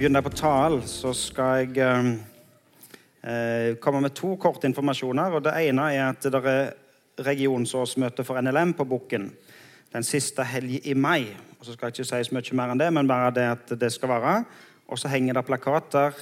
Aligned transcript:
begynne 0.00 0.22
på 0.24 0.30
talen, 0.32 0.80
så 0.88 1.10
skal 1.12 1.58
jeg 1.60 1.76
eh, 1.84 3.74
komme 3.84 4.00
med 4.00 4.14
to 4.16 4.30
korte 4.40 4.64
informasjoner. 4.64 5.34
og 5.36 5.42
Det 5.44 5.52
ene 5.60 5.88
er 5.92 6.06
at 6.06 6.24
det 6.24 6.38
er 6.40 6.70
regionsårsmøte 7.20 8.24
for 8.24 8.40
NLM 8.40 8.72
på 8.78 8.86
Bukken 8.88 9.26
den 9.92 10.06
siste 10.06 10.46
helg 10.48 10.86
i 10.88 10.94
mai. 10.96 11.26
Og 11.58 11.66
så 11.66 11.74
skal 11.74 11.90
jeg 11.90 11.98
ikke 11.98 12.08
si 12.08 12.20
så 12.30 12.32
mye 12.32 12.56
mer 12.56 12.72
enn 12.72 12.80
det, 12.80 12.86
men 12.96 13.10
bare 13.10 13.34
det 13.36 13.44
at 13.52 13.74
det 13.76 13.90
skal 13.92 14.08
være. 14.14 14.38
Og 14.88 14.98
så 14.98 15.10
henger 15.12 15.36
det 15.36 15.42
plakater 15.50 16.16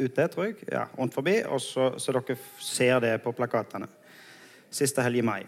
ute, 0.00 0.26
tror 0.26 0.48
jeg, 0.48 0.56
ja, 0.66 0.88
rundt 0.98 1.14
forbi, 1.14 1.36
og 1.46 1.62
så, 1.62 1.92
så 2.02 2.12
dere 2.16 2.36
ser 2.58 2.98
det 3.04 3.12
på 3.22 3.34
plakatene. 3.36 3.86
Siste 4.74 5.04
helg 5.06 5.20
i 5.20 5.24
mai. 5.24 5.44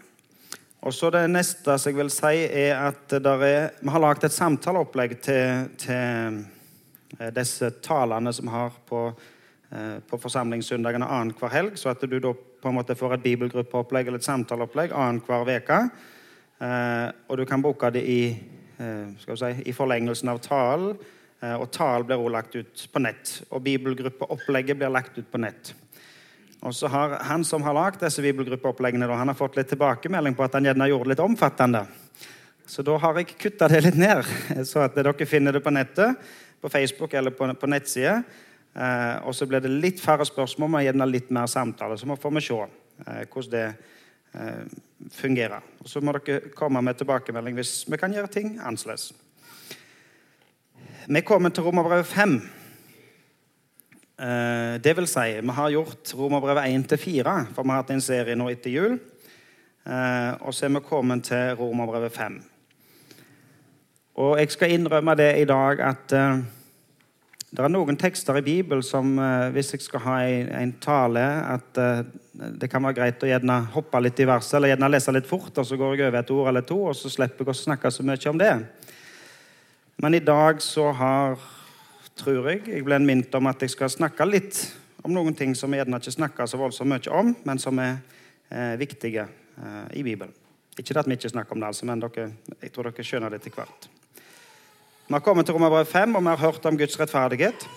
Og 0.87 0.95
så 0.95 1.09
Det 1.11 1.25
neste 1.27 1.75
som 1.75 1.91
jeg 1.91 1.99
vil 1.99 2.13
si, 2.15 2.31
er 2.47 2.79
at 2.79 3.11
er, 3.19 3.43
vi 3.81 3.91
har 3.91 4.03
lagd 4.05 4.23
et 4.23 4.37
samtaleopplegg 4.37 5.17
til, 5.19 5.67
til 5.83 6.39
disse 7.33 7.71
talene 7.81 8.33
som 8.33 8.47
har 8.53 8.73
på, 8.89 9.13
eh, 9.71 9.97
på 10.05 10.19
forsamlingssøndagene 10.21 11.07
annenhver 11.07 11.49
helg, 11.49 11.77
så 11.77 11.89
at 11.89 12.01
du 12.01 12.19
da 12.19 12.33
på 12.33 12.69
en 12.69 12.75
måte 12.75 12.95
får 12.95 13.13
et 13.15 13.23
bibelgruppeopplegg 13.23 14.07
eller 14.07 14.21
et 14.21 14.27
samtaleopplegg 14.27 14.91
annenhver 14.91 15.49
uke. 15.57 15.79
Eh, 16.59 17.11
og 17.27 17.37
du 17.37 17.45
kan 17.45 17.61
bruke 17.61 17.91
det 17.91 18.03
i, 18.03 18.21
si, 18.79 19.51
i 19.65 19.73
forlengelsen 19.73 20.29
av 20.29 20.39
talen. 20.43 20.97
Og 21.39 21.69
talen 21.71 22.03
blir 22.03 22.19
også 22.19 22.31
lagt 22.31 22.55
ut 22.55 22.81
på 22.91 22.99
nett. 22.99 23.29
Og 23.55 23.63
bibelgruppeopplegget 23.63 24.75
blir 24.75 24.91
lagt 24.91 25.17
ut 25.17 25.31
på 25.31 25.39
nett. 25.39 25.73
Og 26.61 26.75
så 26.75 26.87
har 26.87 27.09
Han 27.23 27.43
som 27.43 27.63
har 27.63 27.73
lagd 27.73 28.01
disse 28.03 28.21
bibelgruppeoppleggene, 28.21 29.07
han 29.07 29.27
har 29.27 29.35
fått 29.35 29.55
litt 29.55 29.69
tilbakemelding 29.71 30.35
på 30.35 30.43
at 30.43 30.53
han 30.53 30.67
gjerne 30.67 30.89
gjorde 30.89 31.07
det 31.07 31.13
litt 31.15 31.23
omfattende. 31.23 31.85
Så 32.69 32.83
da 32.85 32.97
har 33.01 33.17
jeg 33.17 33.31
kutta 33.39 33.67
det 33.71 33.81
litt 33.81 33.97
ned, 33.97 34.27
så 34.69 34.83
at 34.85 34.97
dere 34.97 35.25
finner 35.25 35.55
det 35.55 35.63
på 35.65 35.73
nettet, 35.73 36.19
på 36.61 36.69
Facebook 36.69 37.13
eller 37.13 37.31
på, 37.35 37.47
på 37.53 37.69
nettside. 37.69 38.19
Eh, 38.73 39.15
og 39.27 39.35
så 39.35 39.47
blir 39.49 39.63
det 39.63 39.71
litt 39.71 40.01
færre 40.01 40.27
spørsmål, 40.27 40.69
men 40.69 40.85
gjerne 40.85 41.09
litt 41.09 41.31
mer 41.33 41.49
samtale. 41.49 41.97
Så 41.97 42.19
får 42.19 42.35
vi 42.35 42.45
se 42.45 42.59
eh, 42.59 43.23
hvordan 43.25 43.51
det 43.55 43.65
eh, 44.33 44.77
fungerer. 45.15 45.65
Og 45.79 45.89
Så 45.89 46.01
må 46.01 46.13
dere 46.17 46.53
komme 46.55 46.81
med 46.85 46.99
tilbakemelding 46.99 47.57
hvis 47.59 47.83
vi 47.89 47.97
kan 47.97 48.13
gjøre 48.13 48.31
ting 48.31 48.57
annerledes. 48.59 49.11
Vi 51.09 51.21
kommer 51.25 51.49
til 51.49 51.63
Romerbrevet 51.65 52.05
5. 52.05 52.35
Eh, 54.19 54.75
det 54.83 54.93
vil 54.97 55.07
si, 55.07 55.39
vi 55.41 55.55
har 55.55 55.69
gjort 55.73 56.13
Romerbrevet 56.13 56.91
1-4, 56.91 57.37
for 57.55 57.63
vi 57.63 57.71
har 57.71 57.81
hatt 57.81 57.95
en 57.95 58.03
serie 58.03 58.35
nå 58.35 58.49
etter 58.51 58.73
jul. 58.73 58.99
Eh, 59.87 60.31
og 60.43 60.53
så 60.53 60.67
er 60.67 60.75
vi 60.75 60.83
kommet 60.85 61.23
til 61.31 61.55
Romerbrevet 61.57 62.13
5. 62.13 62.35
Og 64.19 64.39
jeg 64.39 64.51
skal 64.51 64.73
innrømme 64.75 65.15
det 65.15 65.29
i 65.39 65.45
dag 65.47 65.83
at 65.87 66.15
uh, 66.15 66.41
det 67.49 67.63
er 67.65 67.71
noen 67.71 67.97
tekster 67.97 68.37
i 68.37 68.45
Bibelen 68.45 68.83
som 68.85 69.13
uh, 69.17 69.47
hvis 69.55 69.73
jeg 69.73 69.85
skal 69.85 70.03
ha 70.03 70.17
en, 70.27 70.49
en 70.59 70.73
tale, 70.83 71.23
at 71.55 71.79
uh, 71.79 72.01
det 72.59 72.67
kan 72.71 72.83
være 72.83 72.99
greit 72.99 73.23
å 73.23 73.29
gjerne 73.29 73.61
hoppe 73.73 74.01
litt 74.03 74.19
i 74.19 74.27
verset 74.27 74.57
eller 74.59 74.73
gjerne 74.73 74.91
lese 74.91 75.15
litt 75.15 75.29
fort, 75.29 75.55
og 75.55 75.65
så 75.67 75.79
går 75.79 75.95
jeg 75.95 76.09
over 76.09 76.19
et 76.19 76.33
ord 76.35 76.51
eller 76.51 76.67
to, 76.67 76.81
og 76.91 76.97
så 76.99 77.11
slipper 77.11 77.47
jeg 77.47 77.55
å 77.55 77.61
snakke 77.63 77.91
så 77.95 78.05
mye 78.05 78.33
om 78.33 78.43
det. 78.43 78.51
Men 79.99 80.15
i 80.15 80.23
dag 80.23 80.61
så 80.63 80.91
har 80.95 81.39
tror 82.19 82.49
jeg. 82.51 82.63
Jeg 82.67 82.85
ble 82.87 82.99
minnet 83.03 83.35
om 83.37 83.49
at 83.49 83.61
jeg 83.63 83.73
skal 83.73 83.91
snakke 83.91 84.27
litt 84.27 84.63
om 85.05 85.13
noen 85.15 85.35
ting 85.37 85.55
som 85.55 85.71
jeg 85.71 85.83
gjerne 85.83 85.99
ikke 86.01 86.15
snakker 86.17 86.49
så 86.49 86.59
voldsomt 86.59 86.91
mye 86.91 87.13
om, 87.15 87.31
men 87.47 87.61
som 87.61 87.79
er 87.79 88.01
eh, 88.51 88.75
viktige 88.79 89.23
eh, 89.23 89.85
i 89.99 90.03
Bibelen. 90.03 90.33
Ikke 90.79 90.97
at 90.99 91.07
vi 91.07 91.15
ikke 91.15 91.31
snakker 91.31 91.55
om 91.55 91.63
det, 91.63 91.71
altså, 91.71 91.87
men 91.87 92.03
dere, 92.03 92.29
jeg 92.59 92.73
tror 92.75 92.89
dere 92.89 93.05
skjønner 93.05 93.31
det 93.31 93.41
etter 93.41 93.55
hvert. 93.55 93.89
Vi 95.09 95.13
har 95.13 95.19
kommet 95.19 95.45
til 95.45 95.53
Romerbrevet 95.53 95.87
5, 95.87 96.15
og 96.15 96.21
vi 96.21 96.27
har 96.27 96.37
hørt 96.37 96.65
om 96.65 96.77
Guds 96.77 96.99
rettferdighet. 96.99 97.69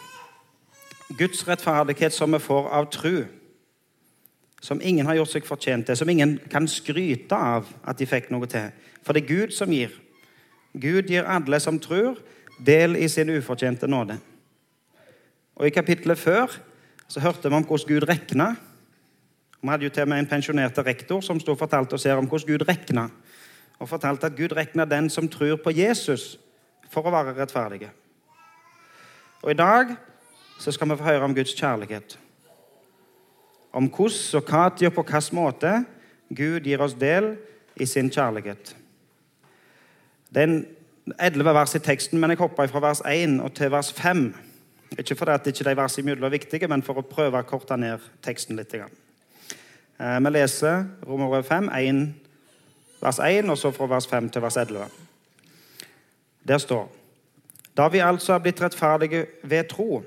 Guds 1.19 1.49
rettferdighet 1.49 2.13
som 2.13 2.33
vi 2.33 2.39
får 2.39 2.69
av 2.69 2.91
tru. 2.93 3.25
Som 4.61 4.83
ingen 4.85 5.07
har 5.09 5.17
gjort 5.17 5.31
seg 5.33 5.49
fortjent 5.49 5.89
til, 5.89 5.97
som 5.97 6.13
ingen 6.13 6.35
kan 6.53 6.69
skryte 6.69 7.33
av 7.33 7.71
at 7.89 7.97
de 7.97 8.11
fikk 8.11 8.29
noe 8.35 8.51
til. 8.53 8.69
For 9.01 9.17
det 9.17 9.25
er 9.25 9.33
Gud 9.33 9.57
som 9.57 9.73
gir. 9.73 9.97
Gud 10.77 11.09
gir 11.09 11.25
alle 11.25 11.61
som 11.61 11.81
tror, 11.81 12.21
del 12.61 13.01
i 13.01 13.09
sin 13.09 13.33
ufortjente 13.33 13.89
nåde. 13.89 14.21
Og 15.57 15.67
I 15.67 15.73
kapittelet 15.73 16.21
før 16.21 16.61
så 17.09 17.25
hørte 17.25 17.49
vi 17.49 17.57
om 17.57 17.65
hvordan 17.65 17.95
Gud 17.95 18.09
regna. 18.13 18.53
Vi 19.63 19.73
hadde 19.73 19.89
jo 19.89 19.97
til 19.97 20.05
og 20.05 20.13
med 20.13 20.27
en 20.27 20.33
pensjonert 20.37 20.85
rektor 20.85 21.25
som 21.25 21.41
stod 21.41 21.57
og 21.57 21.65
fortalte 21.65 21.97
oss 21.97 22.05
her 22.05 22.21
om 22.21 22.29
hvordan 22.29 22.53
Gud 22.53 22.69
regna. 22.69 23.09
Og 23.81 23.89
fortalte 23.89 24.29
at 24.29 24.37
Gud 24.37 24.53
regna 24.53 24.85
den 24.85 25.09
som 25.09 25.33
tror 25.33 25.57
på 25.65 25.73
Jesus, 25.81 26.37
for 26.93 27.09
å 27.09 27.15
være 27.15 27.35
rettferdige. 27.39 27.91
Og 29.43 29.51
I 29.51 29.59
dag 29.59 29.95
så 30.61 30.73
skal 30.73 30.93
vi 30.93 30.99
få 31.01 31.09
høre 31.09 31.27
om 31.27 31.35
Guds 31.35 31.55
kjærlighet. 31.59 32.19
Om 33.73 33.89
hvordan 33.89 34.43
og 34.43 34.53
når 34.53 34.87
og 34.87 34.95
på 34.95 35.03
hvilken 35.09 35.37
måte 35.37 35.73
Gud 36.29 36.69
gir 36.69 36.81
oss 36.85 36.95
del 36.95 37.35
i 37.77 37.87
sin 37.87 38.11
kjærlighet. 38.11 38.77
Det 40.33 40.43
er 40.43 40.49
en 40.49 40.67
elleve 41.19 41.55
vers 41.55 41.75
i 41.75 41.83
teksten, 41.83 42.21
men 42.21 42.31
jeg 42.31 42.39
hopper 42.39 42.71
fra 42.71 42.81
vers 42.81 43.03
1 43.09 43.41
og 43.41 43.53
til 43.57 43.73
vers 43.73 43.93
5. 43.93 44.35
Ikke 44.99 45.17
fordi 45.17 45.31
at 45.33 45.47
ikke 45.47 45.65
de 45.65 45.77
versene 45.77 46.05
imellom 46.05 46.29
er 46.29 46.37
viktige, 46.37 46.69
men 46.69 46.85
for 46.85 47.01
å 47.01 47.07
prøve 47.09 47.41
å 47.41 47.49
korte 47.49 47.77
ned 47.77 48.05
teksten 48.25 48.57
litt. 48.57 48.75
Eh, 48.77 50.19
vi 50.21 50.33
leser 50.33 50.85
Romerbrev 51.09 51.45
5, 51.49 51.69
1, 51.69 52.03
vers 53.03 53.19
1, 53.19 53.51
og 53.51 53.59
så 53.59 53.73
fra 53.73 53.89
vers 53.97 54.07
5 54.07 54.31
til 54.31 54.45
vers 54.45 54.57
11. 54.57 55.12
Der 56.49 56.59
står 56.59 56.93
Da 57.77 57.89
vi 57.89 57.99
altså 57.99 58.33
er 58.33 58.39
blitt 58.39 58.61
rettferdige 58.61 59.27
ved 59.43 59.69
tro, 59.69 60.03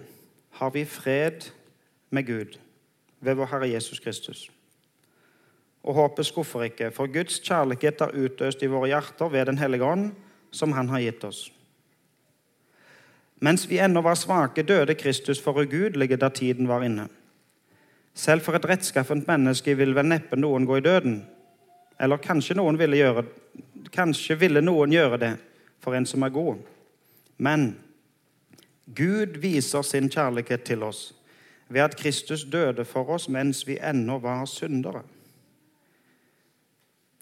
har 0.51 0.69
vi 0.69 0.85
fred 0.85 1.49
med 2.09 2.27
Gud 2.27 2.59
ved 3.19 3.33
vår 3.33 3.45
Herre 3.45 3.69
Jesus 3.69 3.99
Kristus. 3.99 4.51
Og 5.83 5.93
håpet 5.93 6.25
skuffer 6.25 6.63
ikke, 6.63 6.91
for 6.91 7.07
Guds 7.07 7.39
kjærlighet 7.39 8.01
er 8.01 8.13
utøst 8.13 8.61
i 8.63 8.69
våre 8.69 8.87
hjerter 8.87 9.29
ved 9.29 9.45
Den 9.45 9.57
hellige 9.57 9.83
ånd, 9.83 10.11
som 10.51 10.71
Han 10.71 10.89
har 10.89 10.99
gitt 10.99 11.23
oss. 11.23 11.51
Mens 13.39 13.69
vi 13.69 13.79
ennå 13.79 14.01
var 14.01 14.15
svake, 14.15 14.63
døde 14.63 14.95
Kristus 14.95 15.41
for 15.41 15.61
ugudelige 15.61 16.17
da 16.17 16.29
tiden 16.29 16.67
var 16.67 16.83
inne. 16.83 17.07
Selv 18.13 18.41
for 18.41 18.55
et 18.55 18.65
rettskaffent 18.65 19.27
menneske 19.27 19.75
vil 19.75 19.95
vel 19.95 20.07
neppe 20.07 20.35
noen 20.35 20.65
gå 20.65 20.77
i 20.77 20.85
døden. 20.85 21.25
Eller 21.99 22.17
kanskje 22.17 22.55
noen 22.55 22.79
ville 22.79 22.97
gjøre, 22.97 23.25
kanskje 23.91 24.39
ville 24.39 24.61
noen 24.61 24.91
gjøre 24.91 25.17
det 25.17 25.33
for 25.85 25.93
en 25.93 26.07
som 26.09 26.25
er 26.25 26.33
god. 26.33 26.63
Men 27.37 27.75
Gud 28.95 29.37
viser 29.41 29.85
sin 29.85 30.09
kjærlighet 30.09 30.65
til 30.65 30.83
oss 30.83 31.11
ved 31.69 31.81
at 31.81 31.97
Kristus 31.97 32.45
døde 32.45 32.85
for 32.85 33.09
oss 33.09 33.29
mens 33.29 33.63
vi 33.67 33.77
ennå 33.77 34.17
var 34.21 34.45
syndere. 34.49 35.03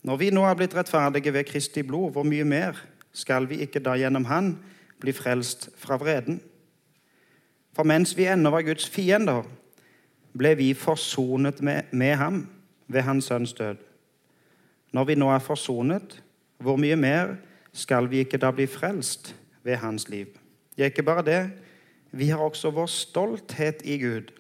Når 0.03 0.19
vi 0.19 0.31
nå 0.35 0.43
er 0.43 0.55
blitt 0.59 0.75
rettferdige 0.75 1.33
ved 1.33 1.47
Kristi 1.47 1.83
blod, 1.83 2.11
hvor 2.11 2.27
mye 2.27 2.43
mer 2.43 2.79
skal 3.15 3.47
vi 3.49 3.61
ikke 3.63 3.79
da 3.79 3.95
gjennom 3.95 4.25
Han 4.25 4.57
bli 4.99 5.11
frelst 5.15 5.69
fra 5.79 5.95
vreden. 5.97 6.41
For 7.75 7.87
mens 7.87 8.17
vi 8.17 8.27
ennå 8.27 8.51
var 8.51 8.65
Guds 8.67 8.89
fiender, 8.89 9.43
ble 10.37 10.55
vi 10.57 10.73
forsonet 10.73 11.61
med, 11.61 11.83
med 11.91 12.15
ham 12.15 12.47
ved 12.87 13.01
hans 13.01 13.25
sønns 13.25 13.53
død. 13.53 13.77
Når 14.91 15.03
vi 15.03 15.15
nå 15.15 15.29
er 15.31 15.39
forsonet, 15.39 16.23
hvor 16.57 16.75
mye 16.75 16.95
mer 16.95 17.35
skal 17.73 18.09
vi 18.09 18.21
ikke 18.23 18.37
da 18.37 18.51
bli 18.51 18.67
frelst 18.69 19.35
ved 19.63 19.75
hans 19.81 20.09
liv? 20.09 20.27
Ja, 20.77 20.85
ikke 20.85 21.03
bare 21.03 21.25
det, 21.25 21.51
vi 22.11 22.29
har 22.29 22.37
også 22.37 22.71
vår 22.71 22.85
stolthet 22.85 23.81
i 23.83 23.97
Gud 23.97 24.31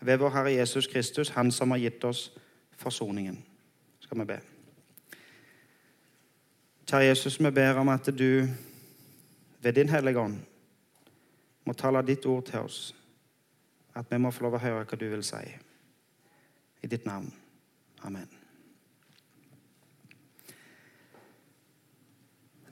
ved 0.00 0.16
vår 0.16 0.30
Herre 0.30 0.52
Jesus 0.52 0.86
Kristus, 0.86 1.28
Han 1.28 1.52
som 1.52 1.70
har 1.70 1.78
gitt 1.78 2.04
oss 2.04 2.30
forsoningen. 2.76 3.44
Skal 4.00 4.18
vi 4.18 4.24
be. 4.24 4.40
Kjære 6.86 7.04
Jesus, 7.04 7.38
vi 7.40 7.50
ber 7.50 7.78
om 7.78 7.88
at 7.88 8.06
du 8.18 8.46
ved 9.62 9.72
Din 9.72 9.88
Hellige 9.88 10.18
Ånd 10.18 10.38
må 11.64 11.72
tale 11.72 12.02
ditt 12.06 12.26
ord 12.26 12.44
til 12.44 12.58
oss, 12.58 12.94
at 13.94 14.06
vi 14.10 14.18
må 14.18 14.30
få 14.30 14.48
lov 14.48 14.58
å 14.58 14.64
høre 14.64 14.84
hva 14.84 14.98
du 14.98 15.08
vil 15.12 15.22
si. 15.22 15.44
I 16.82 16.90
ditt 16.90 17.06
navn. 17.06 17.32
Amen. 18.02 18.39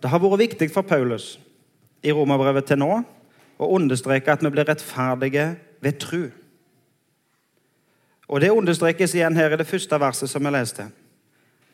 Det 0.03 0.11
har 0.11 0.23
vært 0.23 0.39
viktig 0.39 0.71
for 0.71 0.87
Paulus 0.87 1.39
i 2.03 2.13
romerbrevet 2.15 2.69
til 2.71 2.79
nå 2.79 2.93
å 3.59 3.71
understreke 3.75 4.33
at 4.33 4.45
vi 4.45 4.53
blir 4.55 4.69
rettferdige 4.69 5.49
ved 5.83 5.99
tru. 5.99 6.29
Og 8.29 8.41
Det 8.41 8.51
understrekes 8.51 9.15
igjen 9.15 9.37
her 9.37 9.53
i 9.53 9.57
det 9.57 9.67
første 9.67 10.01
verset 10.01 10.31
som 10.31 10.45
vi 10.45 10.53
leste. 10.53 10.91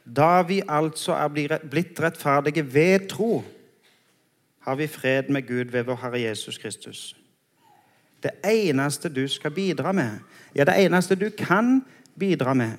Da 0.05 0.43
vi 0.43 0.62
altså 0.69 1.12
er 1.12 1.59
blitt 1.69 2.00
rettferdige 2.00 2.62
ved 2.75 3.09
tro, 3.09 3.43
har 4.61 4.77
vi 4.77 4.87
fred 4.87 5.29
med 5.29 5.47
Gud 5.47 5.73
ved 5.73 5.85
vår 5.85 5.97
Herre 5.97 6.20
Jesus 6.20 6.59
Kristus. 6.59 7.17
Det 8.23 8.31
eneste 8.44 9.09
du 9.09 9.29
skal 9.29 9.50
bidra 9.50 9.93
med, 9.93 10.19
ja, 10.55 10.65
det 10.65 10.75
eneste 10.85 11.15
du 11.15 11.29
kan 11.31 11.85
bidra 12.19 12.55
med, 12.55 12.73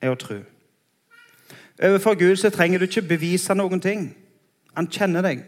er 0.00 0.12
å 0.12 0.18
tro. 0.18 0.38
Overfor 1.82 2.14
Gud 2.14 2.36
så 2.36 2.50
trenger 2.50 2.78
du 2.78 2.84
ikke 2.84 3.02
bevise 3.02 3.54
noen 3.54 3.80
ting. 3.80 4.10
Han 4.76 4.88
kjenner 4.90 5.24
deg. 5.26 5.44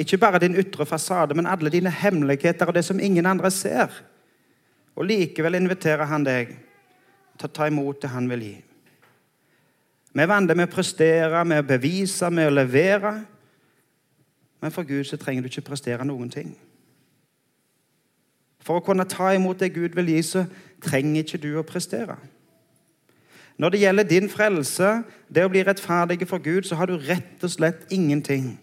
Ikke 0.00 0.18
bare 0.18 0.40
din 0.42 0.56
ytre 0.58 0.86
fasade, 0.86 1.36
men 1.38 1.46
alle 1.46 1.70
dine 1.70 1.90
hemmeligheter 1.90 2.66
og 2.66 2.74
det 2.74 2.84
som 2.84 3.00
ingen 3.00 3.26
andre 3.26 3.50
ser. 3.50 3.92
Og 4.96 5.06
likevel 5.06 5.54
inviterer 5.58 6.06
han 6.10 6.26
deg 6.26 6.54
til 7.38 7.48
å 7.48 7.54
ta 7.54 7.68
imot 7.70 8.02
det 8.02 8.10
han 8.14 8.28
vil 8.30 8.42
gi. 8.46 8.56
Vi 10.14 10.22
er 10.22 10.30
vant 10.30 10.50
med 10.54 10.68
å 10.68 10.70
prestere, 10.70 11.40
med 11.44 11.64
å 11.64 11.66
bevise, 11.66 12.30
med 12.30 12.46
å 12.46 12.54
levere. 12.54 13.16
Men 14.62 14.74
for 14.74 14.86
Gud 14.86 15.04
så 15.08 15.18
trenger 15.18 15.42
du 15.42 15.50
ikke 15.50 15.66
prestere 15.66 16.06
noen 16.06 16.30
ting. 16.30 16.52
For 18.64 18.78
å 18.78 18.84
kunne 18.84 19.06
ta 19.10 19.32
imot 19.34 19.60
det 19.60 19.74
Gud 19.74 19.96
vil 19.98 20.14
gi, 20.14 20.22
så 20.22 20.44
trenger 20.82 21.24
ikke 21.24 21.42
du 21.42 21.50
å 21.58 21.66
prestere. 21.66 22.16
Når 23.58 23.68
det 23.70 23.80
gjelder 23.80 24.02
din 24.08 24.28
frelse, 24.30 25.02
det 25.34 25.44
å 25.44 25.50
bli 25.50 25.62
rettferdig 25.62 26.26
for 26.28 26.42
Gud, 26.42 26.66
så 26.66 26.74
har 26.78 26.90
du 26.90 26.96
rett 26.98 27.44
og 27.44 27.50
slett 27.50 27.86
ingenting 27.94 28.56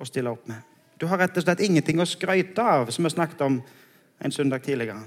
å 0.00 0.08
stille 0.08 0.32
opp 0.32 0.48
med. 0.48 0.62
Du 1.00 1.06
har 1.10 1.20
rett 1.20 1.36
og 1.36 1.44
slett 1.44 1.60
ingenting 1.60 2.00
å 2.00 2.08
skryte 2.08 2.62
av, 2.62 2.90
som 2.90 3.04
vi 3.04 3.12
snakket 3.12 3.42
om 3.44 3.58
en 4.24 4.32
søndag 4.32 4.64
tidligere. 4.64 5.02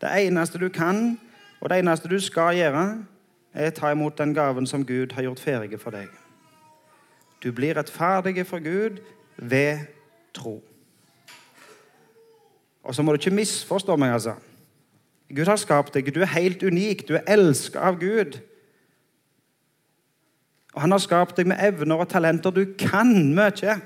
Det 0.00 0.10
eneste 0.26 0.58
du 0.58 0.68
kan, 0.68 1.18
og 1.60 1.70
det 1.70 1.78
eneste 1.78 2.10
du 2.10 2.18
skal 2.20 2.56
gjøre, 2.56 2.84
er 3.54 3.70
å 3.70 3.76
ta 3.76 3.92
imot 3.92 4.18
den 4.18 4.34
gaven 4.34 4.66
som 4.66 4.86
Gud 4.86 5.14
har 5.14 5.26
gjort 5.26 5.42
ferdig 5.42 5.78
for 5.80 5.94
deg. 5.94 6.10
Du 7.42 7.52
blir 7.54 7.76
rettferdig 7.78 8.46
for 8.46 8.58
Gud 8.58 8.98
ved 9.36 9.86
tro. 10.34 10.58
Og 12.82 12.94
så 12.94 13.02
må 13.02 13.12
du 13.12 13.20
ikke 13.20 13.34
misforstå 13.34 13.96
meg, 13.96 14.16
altså. 14.16 14.34
Gud 15.28 15.46
har 15.46 15.56
skapt 15.60 15.94
deg. 15.94 16.08
Du 16.14 16.22
er 16.24 16.32
helt 16.32 16.62
unik. 16.62 17.08
Du 17.08 17.14
er 17.18 17.26
elsket 17.28 17.80
av 17.80 17.98
Gud. 18.00 18.38
Og 20.74 20.80
Han 20.80 20.92
har 20.94 21.02
skapt 21.02 21.36
deg 21.36 21.48
med 21.50 21.60
evner 21.60 22.00
og 22.00 22.08
talenter. 22.08 22.50
Du 22.50 22.64
kan 22.78 23.12
mye. 23.34 23.80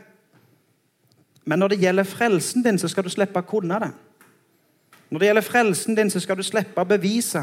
Men 1.44 1.58
når 1.58 1.68
det 1.68 1.80
gjelder 1.82 2.06
frelsen 2.06 2.62
din, 2.62 2.78
så 2.78 2.88
skal 2.88 3.04
du 3.04 3.10
slippe 3.10 3.40
å 3.40 3.46
kunne 3.46 3.80
det. 3.82 3.90
Når 5.10 5.18
det 5.18 5.28
gjelder 5.28 5.46
frelsen 5.46 5.96
din, 5.98 6.10
så 6.10 6.20
skal 6.20 6.38
du 6.38 6.42
slippe 6.46 6.80
å 6.80 6.88
bevise 6.88 7.42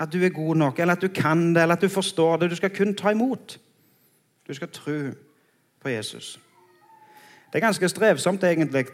at 0.00 0.12
du 0.12 0.18
er 0.24 0.32
god 0.34 0.56
nok, 0.56 0.78
eller 0.78 0.96
at 0.96 1.02
du 1.02 1.08
kan 1.08 1.54
det, 1.54 1.62
eller 1.62 1.76
at 1.76 1.82
du 1.82 1.88
forstår 1.88 2.36
det. 2.40 2.50
Du 2.50 2.56
skal 2.56 2.72
kun 2.74 2.94
ta 2.94 3.12
imot. 3.12 3.58
Du 4.48 4.54
skal 4.54 4.68
tro 4.68 4.98
på 5.80 5.88
Jesus. 5.88 6.40
Det 7.52 7.58
er 7.58 7.66
ganske 7.66 7.88
strevsomt 7.88 8.44
egentlig 8.44 8.86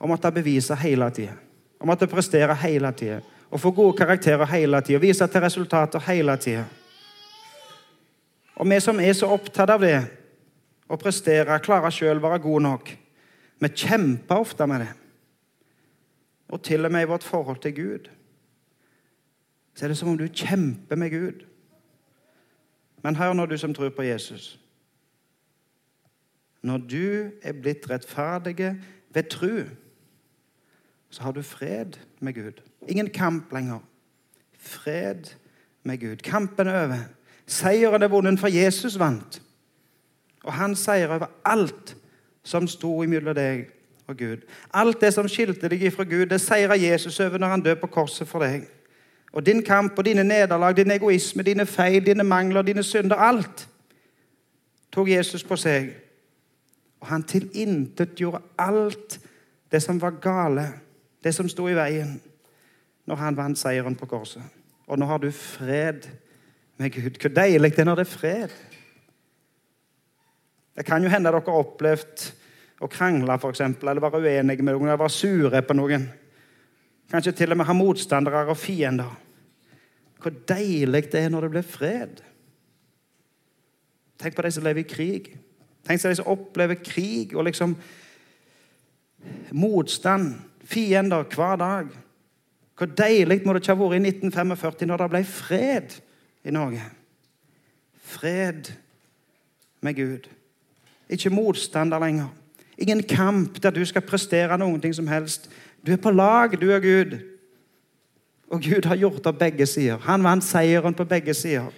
å 0.00 0.08
måtte 0.08 0.32
bevise 0.32 0.76
hele 0.80 1.10
tida. 1.14 1.36
Å 1.80 1.88
jeg 1.88 2.10
presterer 2.12 2.58
hele 2.60 2.92
tida. 2.92 3.20
Og 3.50 3.60
får 3.60 3.72
gode 3.74 3.96
karakterer 3.98 4.46
hele 4.52 4.82
tida. 4.84 5.00
Viser 5.00 5.30
til 5.32 5.42
resultater 5.42 6.02
hele 6.06 6.36
tida. 6.38 6.66
Og 8.60 8.68
vi 8.68 8.76
som 8.84 9.00
er 9.00 9.14
så 9.16 9.30
opptatt 9.32 9.72
av 9.72 9.80
det, 9.80 9.98
å 10.90 10.98
prestere, 11.00 11.56
klare 11.64 11.88
sjøl, 11.94 12.20
være 12.20 12.42
gode 12.44 12.64
nok, 12.66 12.90
vi 13.60 13.68
kjemper 13.68 14.42
ofte 14.42 14.66
med 14.68 14.84
det. 14.84 14.90
Og 16.50 16.62
til 16.66 16.84
og 16.84 16.92
med 16.92 17.06
i 17.06 17.08
vårt 17.08 17.24
forhold 17.24 17.60
til 17.62 17.74
Gud. 17.76 18.08
Så 19.74 19.84
er 19.84 19.92
det 19.92 19.98
som 20.00 20.10
om 20.12 20.18
du 20.18 20.26
kjemper 20.26 20.98
med 20.98 21.12
Gud. 21.14 21.44
Men 23.04 23.16
hør 23.16 23.32
nå, 23.32 23.46
du 23.46 23.56
som 23.56 23.72
tror 23.74 23.92
på 23.96 24.04
Jesus. 24.04 24.58
Når 26.60 26.82
du 26.90 27.06
er 27.42 27.56
blitt 27.56 27.86
rettferdige 27.88 28.74
ved 29.14 29.30
tru, 29.32 29.64
så 31.10 31.22
har 31.22 31.32
du 31.32 31.42
fred 31.42 31.98
med 32.20 32.34
Gud. 32.34 32.62
Ingen 32.88 33.10
kamp 33.10 33.52
lenger. 33.52 33.78
Fred 34.58 35.24
med 35.82 35.98
Gud. 35.98 36.16
Kampen 36.16 36.68
er 36.68 36.84
over. 36.84 36.98
Seieren 37.46 38.02
er 38.02 38.08
vunnet, 38.08 38.40
for 38.40 38.48
Jesus 38.48 38.98
vant. 38.98 39.42
Og 40.44 40.52
han 40.52 40.76
seier 40.76 41.08
over 41.08 41.26
alt 41.44 41.96
som 42.42 42.68
sto 42.68 43.02
imellom 43.02 43.34
deg 43.34 43.66
og 44.06 44.16
Gud. 44.16 44.44
Alt 44.74 45.00
det 45.00 45.14
som 45.14 45.28
skilte 45.28 45.68
deg 45.68 45.92
fra 45.92 46.04
Gud, 46.04 46.26
det 46.26 46.40
seira 46.40 46.78
Jesus 46.78 47.20
over 47.20 47.38
når 47.38 47.48
han 47.48 47.64
døde 47.64 47.80
på 47.80 47.90
korset 47.90 48.28
for 48.28 48.44
deg. 48.44 48.68
Og 49.32 49.46
din 49.46 49.62
kamp 49.62 49.98
og 49.98 50.04
dine 50.04 50.24
nederlag, 50.24 50.76
din 50.76 50.90
egoisme, 50.90 51.42
dine 51.42 51.66
feil, 51.66 52.06
dine 52.06 52.24
mangler, 52.24 52.62
dine 52.62 52.82
synder, 52.82 53.16
alt 53.16 53.68
tok 54.92 55.10
Jesus 55.10 55.44
på 55.44 55.56
seg. 55.56 55.92
Og 57.00 57.06
han 57.06 57.22
tilintetgjorde 57.22 58.42
alt 58.58 59.20
det 59.72 59.82
som 59.82 60.00
var 60.00 60.18
gale, 60.22 60.66
det 61.24 61.34
som 61.36 61.48
sto 61.48 61.68
i 61.68 61.76
veien, 61.76 62.16
når 63.08 63.20
han 63.20 63.36
vant 63.36 63.58
seieren 63.58 63.96
på 63.98 64.08
korset. 64.08 64.42
Og 64.90 64.98
nå 64.98 65.06
har 65.06 65.20
du 65.22 65.30
fred 65.34 66.08
med 66.80 66.92
Gud. 66.94 67.18
Hvor 67.20 67.32
deilig 67.34 67.72
det 67.74 67.84
er 67.84 67.88
når 67.88 68.00
det 68.00 68.06
er 68.06 68.12
fred. 68.12 68.54
Det 70.76 70.86
kan 70.86 71.02
jo 71.02 71.10
hende 71.12 71.28
dere 71.28 71.42
har 71.44 71.60
opplevd 71.60 72.30
å 72.80 72.88
krangle 72.88 73.36
for 73.40 73.52
eksempel, 73.52 73.90
eller 73.90 74.02
være 74.02 74.22
uenige 74.22 74.64
med 74.64 74.72
noen, 74.72 74.88
eller 74.88 75.02
være 75.02 75.12
sure 75.12 75.62
på 75.66 75.76
noen. 75.76 76.06
Kanskje 77.10 77.34
til 77.36 77.52
og 77.52 77.60
med 77.60 77.68
ha 77.68 77.76
motstandere 77.76 78.46
og 78.48 78.58
fiender. 78.58 79.10
Hvor 80.20 80.32
deilig 80.48 81.08
det 81.12 81.24
er 81.24 81.32
når 81.32 81.46
det 81.46 81.54
blir 81.56 81.66
fred. 81.66 82.22
Tenk 84.20 84.36
på 84.36 84.44
de 84.44 84.52
som 84.52 84.64
lever 84.64 84.84
i 84.84 84.88
krig. 84.88 85.30
Tenk 85.86 86.02
på 86.02 86.12
de 86.12 86.18
som 86.18 86.30
opplever 86.32 86.80
krig 86.84 87.34
og 87.36 87.46
liksom 87.48 87.74
motstand, 89.52 90.34
fiender, 90.70 91.22
hver 91.34 91.56
dag. 91.56 91.86
Hvor 92.78 92.86
deilig 92.86 93.42
må 93.44 93.52
det 93.52 93.60
ikke 93.60 93.74
ha 93.74 93.80
vært 93.82 93.98
i 93.98 94.08
1945 94.08 94.86
når 94.88 95.02
det 95.02 95.08
ble 95.12 95.24
fred 95.28 95.96
i 96.44 96.54
Norge? 96.54 96.84
Fred 98.00 98.70
med 99.84 99.98
Gud. 99.98 100.28
Ikke 101.10 101.32
motstander 101.34 102.00
lenger. 102.00 102.30
Ingen 102.78 103.02
kamp 103.02 103.58
der 103.62 103.74
du 103.76 103.82
skal 103.84 104.06
prestere 104.06 104.56
noen 104.58 104.80
ting 104.80 104.94
som 104.96 105.10
helst. 105.10 105.50
Du 105.86 105.92
er 105.92 106.00
på 106.00 106.10
lag, 106.10 106.56
du 106.60 106.70
og 106.72 106.82
Gud. 106.82 107.18
Og 108.50 108.62
Gud 108.64 108.88
har 108.88 108.96
gjort 108.96 109.24
det 109.24 109.38
begge 109.38 109.66
sider. 109.66 110.00
Han 110.08 110.24
vant 110.24 110.44
seieren 110.44 110.96
på 110.96 111.04
begge 111.04 111.34
sider. 111.34 111.68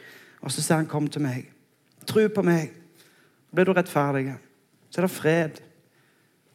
Og 0.41 0.53
så 0.53 0.63
sier 0.63 0.77
han, 0.77 0.87
'Kom 0.87 1.09
til 1.09 1.23
meg. 1.23 1.51
Tro 2.07 2.29
på 2.29 2.43
meg.' 2.43 2.71
Blir 3.55 3.65
du 3.65 3.73
rettferdig. 3.73 4.35
Så 4.91 5.01
er 5.01 5.07
det 5.07 5.11
fred 5.11 5.51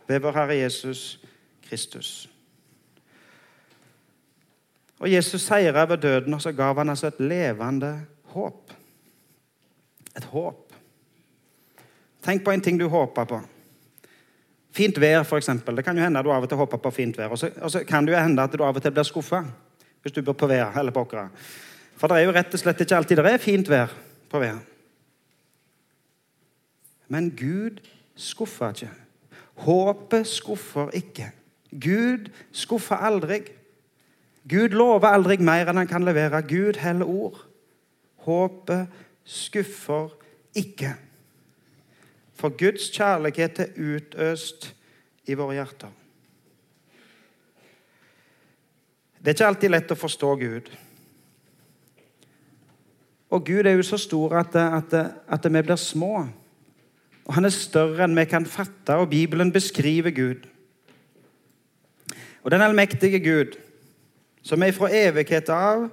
ved 0.07 0.19
vår 0.19 0.31
Herre 0.31 0.55
Jesus 0.55 1.19
Kristus. 1.69 2.29
Og 4.99 5.11
Jesus 5.11 5.41
seira 5.45 5.83
over 5.83 5.95
døden, 5.95 6.33
og 6.33 6.41
så 6.41 6.51
gav 6.51 6.77
han 6.77 6.89
altså 6.89 7.07
et 7.07 7.19
levende 7.19 7.91
håp. 8.33 8.73
Et 10.17 10.23
håp. 10.23 10.73
Tenk 12.25 12.43
på 12.43 12.51
en 12.51 12.61
ting 12.61 12.79
du 12.79 12.87
håper 12.89 13.29
på. 13.29 13.41
Fint 14.77 14.99
vær, 15.01 15.23
f.eks. 15.23 15.49
Det 15.65 15.85
kan 15.85 15.97
jo 15.97 16.03
hende 16.03 16.19
at 16.19 16.25
du 16.25 16.31
av 16.33 16.43
og 16.43 16.49
til 16.49 16.59
håper 16.59 16.81
på 16.81 16.91
fint 16.93 17.17
vær. 17.17 17.31
Og 17.33 17.39
så, 17.39 17.49
og 17.61 17.71
så 17.71 17.83
kan 17.87 18.05
det 18.05 18.13
jo 18.13 18.19
hende 18.19 18.43
at 18.43 18.53
du 18.53 18.63
av 18.65 18.75
og 18.75 18.83
til 18.83 18.93
blir 18.93 19.07
skuffa 19.07 19.45
hvis 20.01 20.13
du 20.13 20.21
bor 20.21 20.37
på 20.37 20.47
vær 20.47 20.77
eller 20.79 20.93
på 20.93 21.01
åkra. 21.03 21.27
For 21.97 22.09
det 22.09 22.19
er 22.19 22.27
jo 22.27 22.33
rett 22.35 22.53
og 22.53 22.61
slett 22.61 22.83
ikke 22.83 22.97
alltid 22.97 23.19
det 23.19 23.31
er 23.31 23.41
fint 23.41 23.69
vær 23.69 23.93
på 24.29 24.41
vær. 24.41 24.59
Men 27.07 27.31
Gud 27.35 27.81
skuffer 28.15 28.75
ikke. 28.75 28.91
Håpet 29.65 30.29
skuffer 30.29 30.93
ikke. 30.95 31.31
Gud 31.71 32.29
skuffer 32.51 32.95
aldri. 32.95 33.41
Gud 34.47 34.75
lover 34.75 35.11
aldri 35.11 35.37
mer 35.43 35.67
enn 35.67 35.81
han 35.81 35.89
kan 35.89 36.05
levere. 36.07 36.41
Gud 36.47 36.79
heller 36.79 37.09
ord. 37.09 37.41
Håpet 38.27 38.87
skuffer 39.27 40.13
ikke. 40.55 40.95
For 42.37 42.53
Guds 42.53 42.89
kjærlighet 42.93 43.59
er 43.59 43.75
utøst 43.75 44.71
i 45.27 45.35
våre 45.35 45.57
hjerter. 45.57 45.93
Det 49.17 49.33
er 49.33 49.35
ikke 49.35 49.47
alltid 49.51 49.73
lett 49.73 49.91
å 49.91 49.99
forstå 49.99 50.33
Gud. 50.39 50.67
Og 53.33 53.43
Gud 53.43 53.67
er 53.67 53.75
jo 53.75 53.83
så 53.83 53.97
stor 53.99 54.37
at, 54.39 54.55
at, 54.55 54.93
at 55.27 55.47
vi 55.51 55.61
blir 55.65 55.79
små. 55.81 56.27
Og 57.27 57.33
Han 57.35 57.45
er 57.45 57.51
større 57.51 58.05
enn 58.05 58.15
vi 58.15 58.23
kan 58.29 58.45
fatte, 58.47 58.95
og 58.95 59.09
Bibelen 59.11 59.51
beskriver 59.51 60.15
Gud. 60.15 60.47
Og 62.47 62.51
den 62.51 62.61
allmektige 62.61 63.19
Gud, 63.19 63.57
som 64.41 64.63
er 64.63 64.71
fra 64.71 64.87
evighet 64.87 65.49
av, 65.51 65.89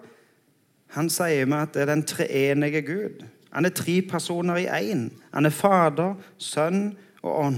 han 0.95 1.09
sier 1.11 1.49
vi 1.51 1.57
at 1.59 1.73
det 1.75 1.81
er 1.83 1.89
den 1.91 2.05
treenige 2.07 2.83
Gud. 2.87 3.25
Han 3.51 3.67
er 3.67 3.75
tre 3.75 3.97
personer 4.07 4.61
i 4.63 4.69
én. 4.71 5.09
Han 5.33 5.47
er 5.47 5.51
Fader, 5.51 6.15
Sønn 6.39 6.93
og 7.23 7.41
Ånd. 7.47 7.57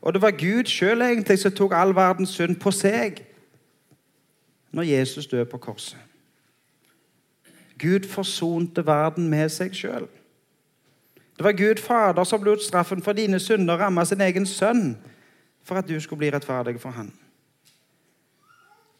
Og 0.00 0.14
det 0.14 0.22
var 0.22 0.30
Gud 0.30 0.64
sjøl 0.64 1.04
som 1.36 1.52
tok 1.52 1.76
all 1.76 1.92
verdens 1.94 2.32
synd 2.32 2.56
på 2.56 2.72
seg 2.72 3.20
når 4.72 4.82
Jesus 4.82 5.26
døde 5.26 5.44
på 5.44 5.58
korset. 5.58 5.98
Gud 7.78 8.08
forsonte 8.08 8.86
verden 8.86 9.28
med 9.28 9.48
seg 9.48 9.76
sjøl. 9.76 10.08
Det 11.36 11.44
var 11.44 11.52
Gud 11.52 11.84
Fader 11.84 12.24
som 12.24 12.42
lot 12.42 12.64
straffen 12.64 13.02
for 13.02 13.12
dine 13.12 13.38
synder 13.38 13.76
ramme 13.76 14.06
sin 14.06 14.20
egen 14.20 14.46
sønn 14.46 14.96
for 15.70 15.78
at 15.78 15.88
du 15.88 16.00
skulle 16.02 16.18
bli 16.18 16.30
rettferdig 16.34 16.80
for 16.82 16.90
han. 16.90 17.12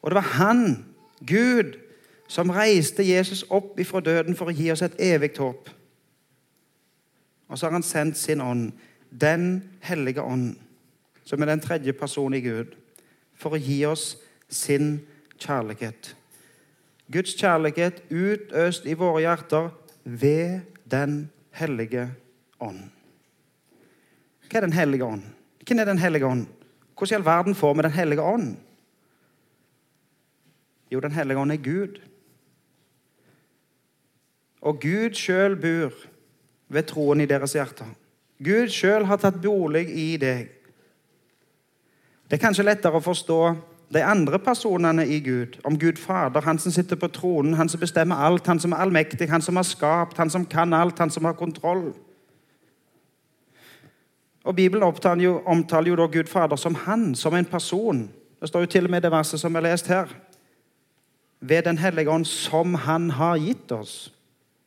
Og 0.03 0.11
det 0.11 0.15
var 0.15 0.29
han, 0.39 0.85
Gud, 1.27 1.75
som 2.31 2.53
reiste 2.55 3.03
Jesus 3.03 3.43
opp 3.51 3.81
ifra 3.83 3.99
døden 4.01 4.37
for 4.39 4.47
å 4.47 4.55
gi 4.55 4.69
oss 4.71 4.85
et 4.87 4.95
evig 5.03 5.33
håp. 5.43 5.67
Og 7.51 7.59
så 7.59 7.67
har 7.67 7.75
han 7.75 7.83
sendt 7.83 8.19
sin 8.19 8.41
ånd 8.41 8.71
Den 9.11 9.65
hellige 9.83 10.23
ånd, 10.23 10.55
som 11.27 11.43
er 11.43 11.51
den 11.51 11.61
tredje 11.61 11.93
personen 11.93 12.39
i 12.39 12.45
Gud, 12.45 12.77
for 13.35 13.57
å 13.57 13.59
gi 13.59 13.81
oss 13.89 14.13
sin 14.47 15.01
kjærlighet. 15.43 16.13
Guds 17.11 17.35
kjærlighet 17.35 18.05
utøst 18.07 18.87
i 18.87 18.95
våre 18.95 19.25
hjerter 19.25 19.73
ved 20.05 20.61
Den 20.87 21.33
hellige 21.51 22.07
ånd. 22.63 22.87
Hva 24.47 24.63
er 24.63 24.69
Den 24.69 24.79
hellige 24.79 25.11
ånd? 25.11 25.27
Hvem 25.67 25.83
er 25.83 25.91
Den 25.91 25.99
hellige 25.99 26.31
ånd? 26.31 26.47
Hvordan 27.01 27.15
i 27.15 27.17
all 27.17 27.25
verden 27.25 27.55
får 27.55 27.75
vi 27.75 27.83
Den 27.83 27.91
hellige 27.91 28.23
ånd? 28.23 28.57
Jo, 30.93 31.01
Den 31.01 31.13
hellige 31.13 31.39
ånd 31.39 31.53
er 31.53 31.57
Gud. 31.57 32.01
Og 34.61 34.81
Gud 34.81 35.15
sjøl 35.15 35.57
bor 35.57 35.93
ved 36.69 36.83
troen 36.83 37.21
i 37.21 37.27
deres 37.27 37.53
hjerter. 37.53 37.87
Gud 38.45 38.69
sjøl 38.69 39.05
har 39.05 39.17
tatt 39.17 39.41
bolig 39.41 39.89
i 39.89 40.17
deg. 40.17 40.51
Det 42.29 42.37
er 42.37 42.43
kanskje 42.45 42.67
lettere 42.69 43.01
å 43.01 43.05
forstå 43.05 43.41
de 43.95 44.05
andre 44.05 44.39
personene 44.39 45.07
i 45.09 45.21
Gud. 45.25 45.57
Om 45.65 45.79
Gud 45.79 45.97
Fader, 45.99 46.45
han 46.45 46.59
som 46.59 46.73
sitter 46.73 46.97
på 46.97 47.09
tronen, 47.09 47.55
han 47.55 47.69
som 47.69 47.81
bestemmer 47.81 48.17
alt, 48.17 48.47
han 48.47 48.61
som 48.61 48.73
er 48.73 48.85
allmektig, 48.85 49.31
han 49.31 49.43
som 49.43 49.57
har 49.57 49.65
skapt, 49.65 50.19
han 50.19 50.31
som 50.31 50.47
kan 50.47 50.73
alt, 50.73 50.99
han 50.99 51.11
som 51.11 51.25
har 51.25 51.33
kontroll. 51.33 51.95
Og 54.45 54.57
Bibelen 54.57 54.83
omtaler 54.83 55.25
jo, 55.25 55.43
omtaler 55.47 55.89
jo 55.89 55.97
da 55.97 56.07
Gud 56.07 56.27
Fader 56.27 56.57
som 56.57 56.75
han, 56.75 57.15
som 57.15 57.35
en 57.35 57.45
person. 57.45 58.11
Det 58.41 58.49
står 58.49 58.61
jo 58.61 58.67
til 58.67 58.85
og 58.85 58.91
med 58.91 59.03
det 59.05 59.11
verset 59.13 59.41
som 59.41 59.55
er 59.55 59.61
lest 59.61 59.87
her. 59.87 60.09
Ved 61.41 61.63
Den 61.63 61.79
hellige 61.79 62.11
ånd, 62.11 62.25
som 62.25 62.75
han 62.75 63.11
har 63.11 63.37
gitt 63.37 63.73
oss. 63.73 64.15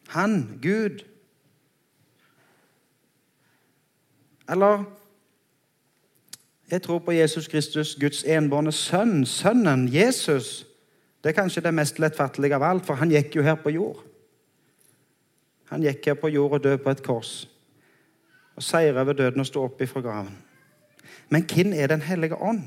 Han, 0.08 0.60
Gud. 0.62 1.03
Eller 4.50 4.84
jeg 6.72 6.82
tror 6.82 7.00
på 7.00 7.12
Jesus 7.12 7.48
Kristus, 7.48 7.96
Guds 8.00 8.24
enbårne 8.24 8.72
sønn. 8.72 9.25
Sønnen, 9.25 9.89
Jesus. 9.94 10.65
Det 11.24 11.30
er 11.30 11.42
kanskje 11.42 11.62
det 11.62 11.74
mest 11.74 12.00
lettfattelige 12.00 12.56
av 12.56 12.63
alt, 12.63 12.86
for 12.86 12.98
han 13.00 13.12
gikk 13.13 13.36
jo 13.36 13.46
her 13.46 13.56
på 13.56 13.70
jord. 13.70 14.00
Han 15.70 15.82
gikk 15.82 16.06
her 16.06 16.18
på 16.20 16.32
jord 16.34 16.58
og 16.58 16.63
døde 16.63 16.77
på 16.77 16.89
et 16.89 17.03
kors. 17.03 17.34
Og 18.55 18.63
seire 18.63 19.01
over 19.01 19.13
døden 19.13 19.39
og 19.39 19.45
stå 19.45 19.63
opp 19.63 19.81
ifra 19.81 20.01
graven. 20.01 20.38
Men 21.29 21.43
hvem 21.43 21.74
er 21.74 21.88
Den 21.88 22.01
hellige 22.01 22.41
ånd? 22.41 22.62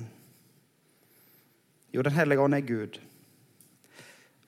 Jo, 1.94 2.02
Den 2.02 2.12
hellige 2.12 2.40
ånd 2.40 2.54
er 2.54 2.60
Gud. 2.60 3.00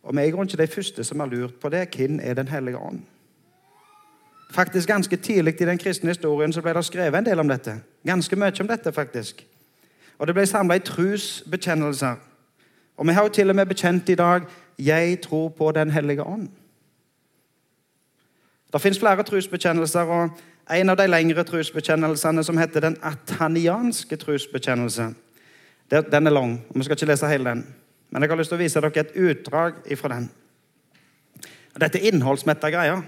Og 0.02 0.16
vi 0.16 0.20
er 0.20 0.24
i 0.24 0.30
grunnen 0.30 0.48
ikke 0.48 0.62
de 0.62 0.66
første 0.66 1.04
som 1.04 1.20
har 1.20 1.26
lurt 1.26 1.54
på 1.60 1.68
det. 1.68 1.88
Hvem 1.96 2.20
er 2.22 2.34
Den 2.34 2.48
hellige 2.48 2.78
ånd? 2.78 3.00
Faktisk 4.50 4.88
Ganske 4.88 5.16
tidlig 5.16 5.60
i 5.60 5.64
den 5.64 5.78
kristne 5.78 6.10
historien 6.10 6.52
så 6.52 6.62
ble 6.62 6.74
det 6.74 6.84
skrevet 6.84 7.18
en 7.18 7.26
del 7.26 7.40
om 7.40 7.48
dette. 7.48 7.80
Ganske 8.06 8.36
mye 8.36 8.60
om 8.60 8.68
dette, 8.68 8.92
faktisk. 8.92 9.46
Og 10.18 10.26
det 10.26 10.34
ble 10.34 10.46
samla 10.46 10.74
i 10.74 10.78
trosbekjennelser. 10.78 12.14
Og 12.96 13.06
vi 13.06 13.12
har 13.12 13.22
jo 13.22 13.28
til 13.28 13.50
og 13.50 13.56
med 13.56 13.66
bekjent 13.66 14.08
i 14.08 14.14
dag 14.14 14.42
'Jeg 14.78 15.20
tror 15.20 15.48
på 15.48 15.72
Den 15.72 15.90
hellige 15.90 16.22
ånd'. 16.22 16.48
Det 18.72 18.80
fins 18.80 18.98
flere 18.98 19.22
trosbekjennelser, 19.22 20.00
og 20.00 20.30
en 20.70 20.90
av 20.92 20.96
de 21.00 21.06
lengre 21.08 21.44
trosbekjennelsene 21.48 22.44
som 22.44 22.58
heter 22.60 22.84
den 22.84 22.96
atanianske 23.02 24.16
trosbekjennelse, 24.20 25.12
den 25.88 26.26
er 26.26 26.34
lang. 26.34 26.58
og 26.68 26.76
Vi 26.76 26.84
skal 26.84 26.96
ikke 26.96 27.06
lese 27.12 27.30
hele 27.30 27.50
den. 27.50 27.66
Men 28.10 28.22
jeg 28.22 28.30
har 28.30 28.40
lyst 28.40 28.52
til 28.52 28.58
å 28.58 28.62
vise 28.62 28.80
dere 28.80 29.00
et 29.00 29.16
utdrag 29.16 29.80
ifra 29.92 30.08
den. 30.14 30.28
Dette 31.78 32.00
er 32.00 32.12
innholdsmette 32.12 32.70
greier. 32.72 33.02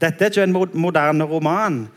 Dette 0.00 0.24
er 0.24 0.30
ikke 0.30 0.46
en 0.46 0.80
moderne 0.80 1.24
roman 1.24 1.88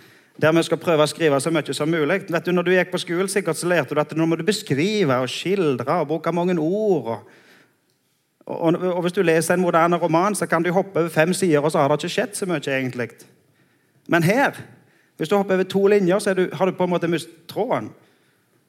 der 0.42 0.54
vi 0.56 0.64
skal 0.66 0.82
prøve 0.82 1.06
å 1.06 1.10
skrive 1.10 1.38
så 1.42 1.52
mye 1.54 1.76
som 1.78 1.90
mulig. 1.90 2.24
Vet 2.32 2.46
du, 2.46 2.52
når 2.52 2.66
du 2.66 2.72
gikk 2.74 2.92
på 2.92 3.02
skolen, 3.04 3.30
sikkert 3.30 3.60
så 3.60 3.70
lærte 3.70 3.94
du 3.94 4.02
at 4.02 4.16
nå 4.18 4.26
må 4.26 4.38
du 4.40 4.44
beskrive 4.46 5.20
og 5.22 5.30
skildre 5.30 6.00
og 6.02 6.10
bruke 6.10 6.34
mange 6.34 6.56
ord. 6.58 7.12
Og, 7.14 8.56
og, 8.58 8.74
og, 8.74 9.02
Hvis 9.06 9.14
du 9.14 9.22
leser 9.22 9.54
en 9.54 9.62
moderne 9.62 10.00
roman, 10.02 10.36
så 10.36 10.50
kan 10.50 10.66
du 10.66 10.72
hoppe 10.74 11.00
over 11.00 11.14
fem 11.14 11.34
sider, 11.34 11.62
og 11.62 11.72
så 11.72 11.84
har 11.84 11.94
det 11.94 12.02
ikke 12.02 12.16
skjedd 12.16 12.36
så 12.36 12.50
mye. 12.50 12.64
egentlig. 12.66 13.12
Men 14.08 14.24
her, 14.24 14.58
hvis 15.18 15.30
du 15.30 15.36
hopper 15.38 15.56
over 15.56 15.64
to 15.64 15.88
linjer, 15.88 16.20
så 16.20 16.34
du, 16.34 16.50
har 16.54 16.66
du 16.66 16.72
på 16.72 16.84
en 16.84 16.90
måte 16.90 17.08
mistet 17.08 17.48
tråden. 17.48 17.92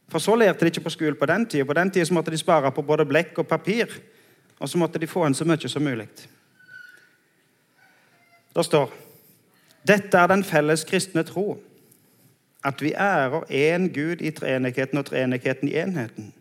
For 0.09 0.19
så 0.19 0.37
lærte 0.37 0.61
de 0.61 0.67
ikke 0.73 0.85
på 0.85 0.93
skolen 0.93 1.17
på 1.19 1.27
den 1.27 1.47
tida. 1.47 1.65
På 1.65 1.75
den 1.75 1.91
tida 1.91 2.15
måtte 2.15 2.31
de 2.31 2.39
spare 2.39 2.73
på 2.73 2.83
både 2.83 3.07
blekk 3.07 3.39
og 3.39 3.49
papir. 3.49 3.89
Og 4.61 4.69
så 4.69 4.79
måtte 4.79 4.99
de 4.99 5.07
få 5.07 5.25
inn 5.27 5.35
så 5.35 5.47
mye 5.49 5.69
som 5.69 5.83
mulig. 5.83 6.09
Det 8.55 8.65
står 8.65 8.93
dette 9.85 10.17
er 10.17 10.31
den 10.31 10.45
felles 10.45 10.85
kristne 10.89 11.23
tro. 11.29 11.59
At 12.65 12.81
vi 12.83 12.95
ærer 12.95 13.45
én 13.51 13.91
Gud 13.93 14.23
i 14.25 14.31
treenigheten 14.31 14.99
og 14.99 15.07
treenigheten 15.07 15.69
i 15.69 15.77
enheten. 15.77 16.33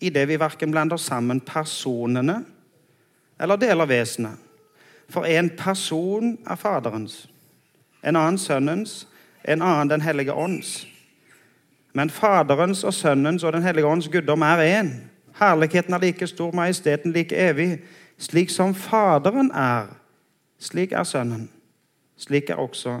I 0.00 0.10
det 0.10 0.28
vi 0.28 0.38
verken 0.40 0.70
blander 0.70 0.96
sammen 0.96 1.40
personene 1.40 2.44
eller 3.40 3.56
deler 3.56 3.86
vesenet. 3.86 4.38
For 5.08 5.24
en 5.24 5.50
person 5.50 6.38
er 6.46 6.56
Faderens, 6.56 7.28
en 8.04 8.16
annen 8.16 8.38
Sønnens, 8.38 9.08
en 9.44 9.62
annen 9.62 9.90
Den 9.90 10.00
hellige 10.00 10.32
ånds. 10.32 10.86
Men 11.92 12.10
Faderens 12.10 12.84
og 12.84 12.94
Sønnens 12.94 13.44
og 13.44 13.52
Den 13.52 13.62
hellige 13.62 13.86
ånds 13.86 14.08
guddom 14.08 14.42
er 14.42 14.80
én. 14.80 14.88
Herligheten 15.38 15.94
er 15.94 15.98
like 15.98 16.26
stor, 16.26 16.52
majesteten 16.52 17.12
like 17.12 17.36
evig. 17.36 17.78
Slik 18.18 18.50
som 18.50 18.74
Faderen 18.74 19.50
er, 19.50 19.86
slik 20.58 20.92
er 20.92 21.02
Sønnen. 21.02 21.50
Slik 22.16 22.50
er 22.50 22.54
også 22.54 23.00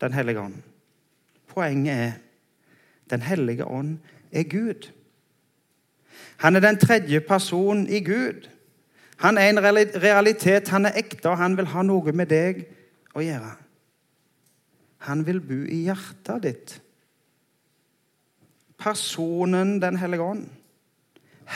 Den 0.00 0.12
hellige 0.12 0.40
ånd. 0.40 0.54
Poenget 1.54 1.94
er 1.94 2.12
Den 3.10 3.22
hellige 3.22 3.64
ånd 3.64 3.98
er 4.32 4.42
Gud. 4.42 4.90
Han 6.36 6.56
er 6.56 6.60
den 6.60 6.78
tredje 6.78 7.20
personen 7.20 7.88
i 7.88 8.00
Gud. 8.04 8.48
Han 9.16 9.38
er 9.38 9.48
en 9.48 9.62
realitet, 10.02 10.68
han 10.68 10.86
er 10.86 10.92
ekte, 10.96 11.28
og 11.28 11.38
han 11.38 11.56
vil 11.56 11.66
ha 11.66 11.82
noe 11.82 12.12
med 12.12 12.26
deg 12.26 12.66
å 13.14 13.24
gjøre. 13.24 13.54
Han 15.06 15.22
vil 15.26 15.40
bo 15.40 15.62
i 15.70 15.84
hjertet 15.86 16.42
ditt. 16.42 16.76
Personen 18.76 19.78
Den 19.80 19.96
hellige 19.96 20.22
ånd. 20.22 20.46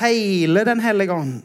Hele 0.00 0.64
Den 0.64 0.80
hellige 0.80 1.12
ånd. 1.12 1.40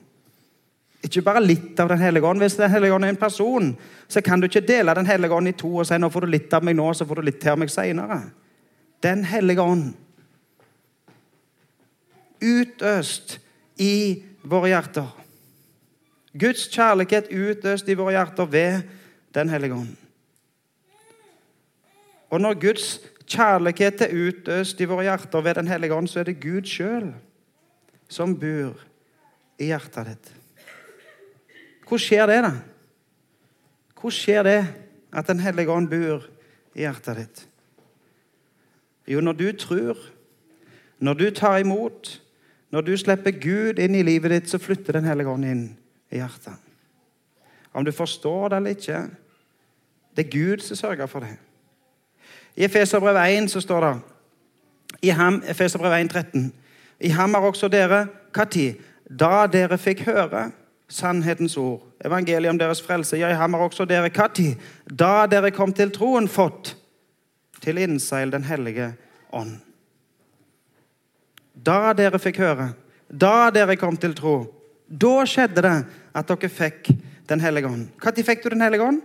Ikke 1.06 1.22
bare 1.26 1.44
litt 1.44 1.80
av 1.80 1.90
Den 1.90 2.02
hellige 2.02 2.26
ånd. 2.26 2.42
Hvis 2.42 2.58
Den 2.58 2.72
hellige 2.72 2.94
ånd 2.94 3.06
er 3.06 3.14
en 3.14 3.22
person, 3.22 3.76
så 4.08 4.22
kan 4.22 4.40
du 4.40 4.48
ikke 4.48 4.66
dele 4.66 4.94
Den 4.96 5.10
hellige 5.10 5.34
ånd 5.34 5.50
i 5.50 5.58
to 5.58 5.76
og 5.82 5.86
si 5.88 5.98
nå 5.98 6.10
får 6.10 6.26
du 6.26 6.34
litt 6.34 6.54
av 6.54 6.64
meg 6.64 6.78
nå, 6.78 6.94
så 6.94 7.06
får 7.06 7.22
du 7.22 7.30
litt 7.30 7.42
til 7.42 7.54
av 7.56 7.62
meg 7.62 7.74
seinere. 7.74 8.22
Den 9.02 9.24
hellige 9.26 9.62
ånd 9.62 9.94
utøst 12.46 13.40
i 13.82 14.24
våre 14.46 14.70
hjerter. 14.74 15.08
Guds 16.36 16.68
kjærlighet 16.70 17.32
utøst 17.32 17.90
i 17.90 17.98
våre 17.98 18.18
hjerter 18.18 18.50
ved 18.52 18.82
Den 19.36 19.50
hellige 19.50 19.76
ånd. 19.76 20.05
Og 22.36 22.42
når 22.44 22.58
Guds 22.60 22.88
kjærlighet 23.32 24.02
er 24.04 24.12
utøst 24.12 24.82
i 24.84 24.88
våre 24.90 25.06
hjerter 25.08 25.42
ved 25.42 25.56
Den 25.56 25.70
hellige 25.72 25.94
ånd, 25.96 26.08
så 26.12 26.20
er 26.20 26.28
det 26.28 26.42
Gud 26.44 26.68
sjøl 26.68 27.14
som 28.12 28.34
bor 28.36 28.82
i 29.56 29.70
hjertet 29.70 30.10
ditt. 30.10 30.32
Hvor 31.88 32.02
skjer 32.02 32.28
det, 32.28 32.42
da? 32.44 32.52
Hvor 34.02 34.12
skjer 34.12 34.44
det 34.44 34.60
at 35.16 35.28
Den 35.32 35.40
hellige 35.40 35.72
ånd 35.72 35.88
bor 35.88 36.28
i 36.76 36.84
hjertet 36.84 37.22
ditt? 37.22 37.46
Jo, 39.08 39.22
når 39.22 39.40
du 39.40 39.48
tror, 39.56 39.96
når 41.00 41.14
du 41.14 41.30
tar 41.32 41.64
imot, 41.64 42.22
når 42.70 42.82
du 42.82 42.98
slipper 42.98 43.32
Gud 43.32 43.80
inn 43.80 43.96
i 43.96 44.04
livet 44.04 44.32
ditt, 44.32 44.52
så 44.52 44.60
flytter 44.60 45.00
Den 45.00 45.08
hellige 45.08 45.32
ånd 45.32 45.46
inn 45.46 45.66
i 46.12 46.20
hjertet. 46.20 46.60
Om 47.72 47.86
du 47.86 47.96
forstår 47.96 48.50
det 48.50 48.58
eller 48.58 48.76
ikke, 48.76 49.02
det 50.16 50.26
er 50.26 50.32
Gud 50.36 50.68
som 50.68 50.84
sørger 50.84 51.08
for 51.08 51.24
det. 51.24 51.38
I 52.56 52.64
Efeserbrev 52.64 53.16
1 53.16 53.52
så 53.52 53.62
står 53.62 53.82
det 53.82 53.96
i 55.02 55.10
ham, 55.10 55.44
Efeserbrevet 55.48 56.06
1, 56.06 56.10
13, 56.12 56.54
I 57.00 57.10
ham 57.10 57.34
har 57.34 57.42
også 57.42 57.68
dere 57.68 58.08
Når? 58.34 58.76
Da 59.10 59.48
dere 59.52 59.78
fikk 59.78 60.06
høre 60.08 60.52
sannhetens 60.88 61.58
ord, 61.58 61.84
evangeliet 62.06 62.50
om 62.50 62.60
deres 62.60 62.82
frelse. 62.82 63.18
I 63.18 63.22
ham 63.36 63.54
har 63.54 63.62
også 63.62 63.86
dere 63.86 64.10
Når? 64.10 64.56
da 64.90 65.26
dere 65.26 65.52
kom 65.52 65.74
til 65.74 65.92
troen, 65.92 66.28
fått 66.28 66.76
til 67.62 67.78
innseil 67.78 68.32
Den 68.32 68.44
hellige 68.44 68.94
ånd. 69.34 69.58
Da 71.56 71.94
dere 71.94 72.20
fikk 72.20 72.38
høre, 72.38 72.74
da 73.10 73.50
dere 73.52 73.76
kom 73.76 73.98
til 73.98 74.16
tro, 74.16 74.46
da 74.88 75.26
skjedde 75.26 75.62
det 75.62 75.76
at 76.16 76.28
dere 76.28 76.50
fikk 76.50 76.90
Den 77.28 77.42
hellige 77.42 77.68
ånd. 77.68 77.88
Når 77.98 78.24
fikk 78.24 78.44
du 78.44 78.50
Den 78.50 78.62
hellige 78.62 78.84
ånd? 78.84 79.02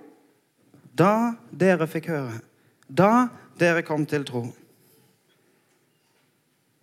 Da 0.94 1.34
dere 1.50 1.86
fikk 1.88 2.10
høre. 2.12 2.40
Da 2.88 3.28
dere 3.60 3.84
kom 3.86 4.06
til 4.06 4.24
tro. 4.24 4.46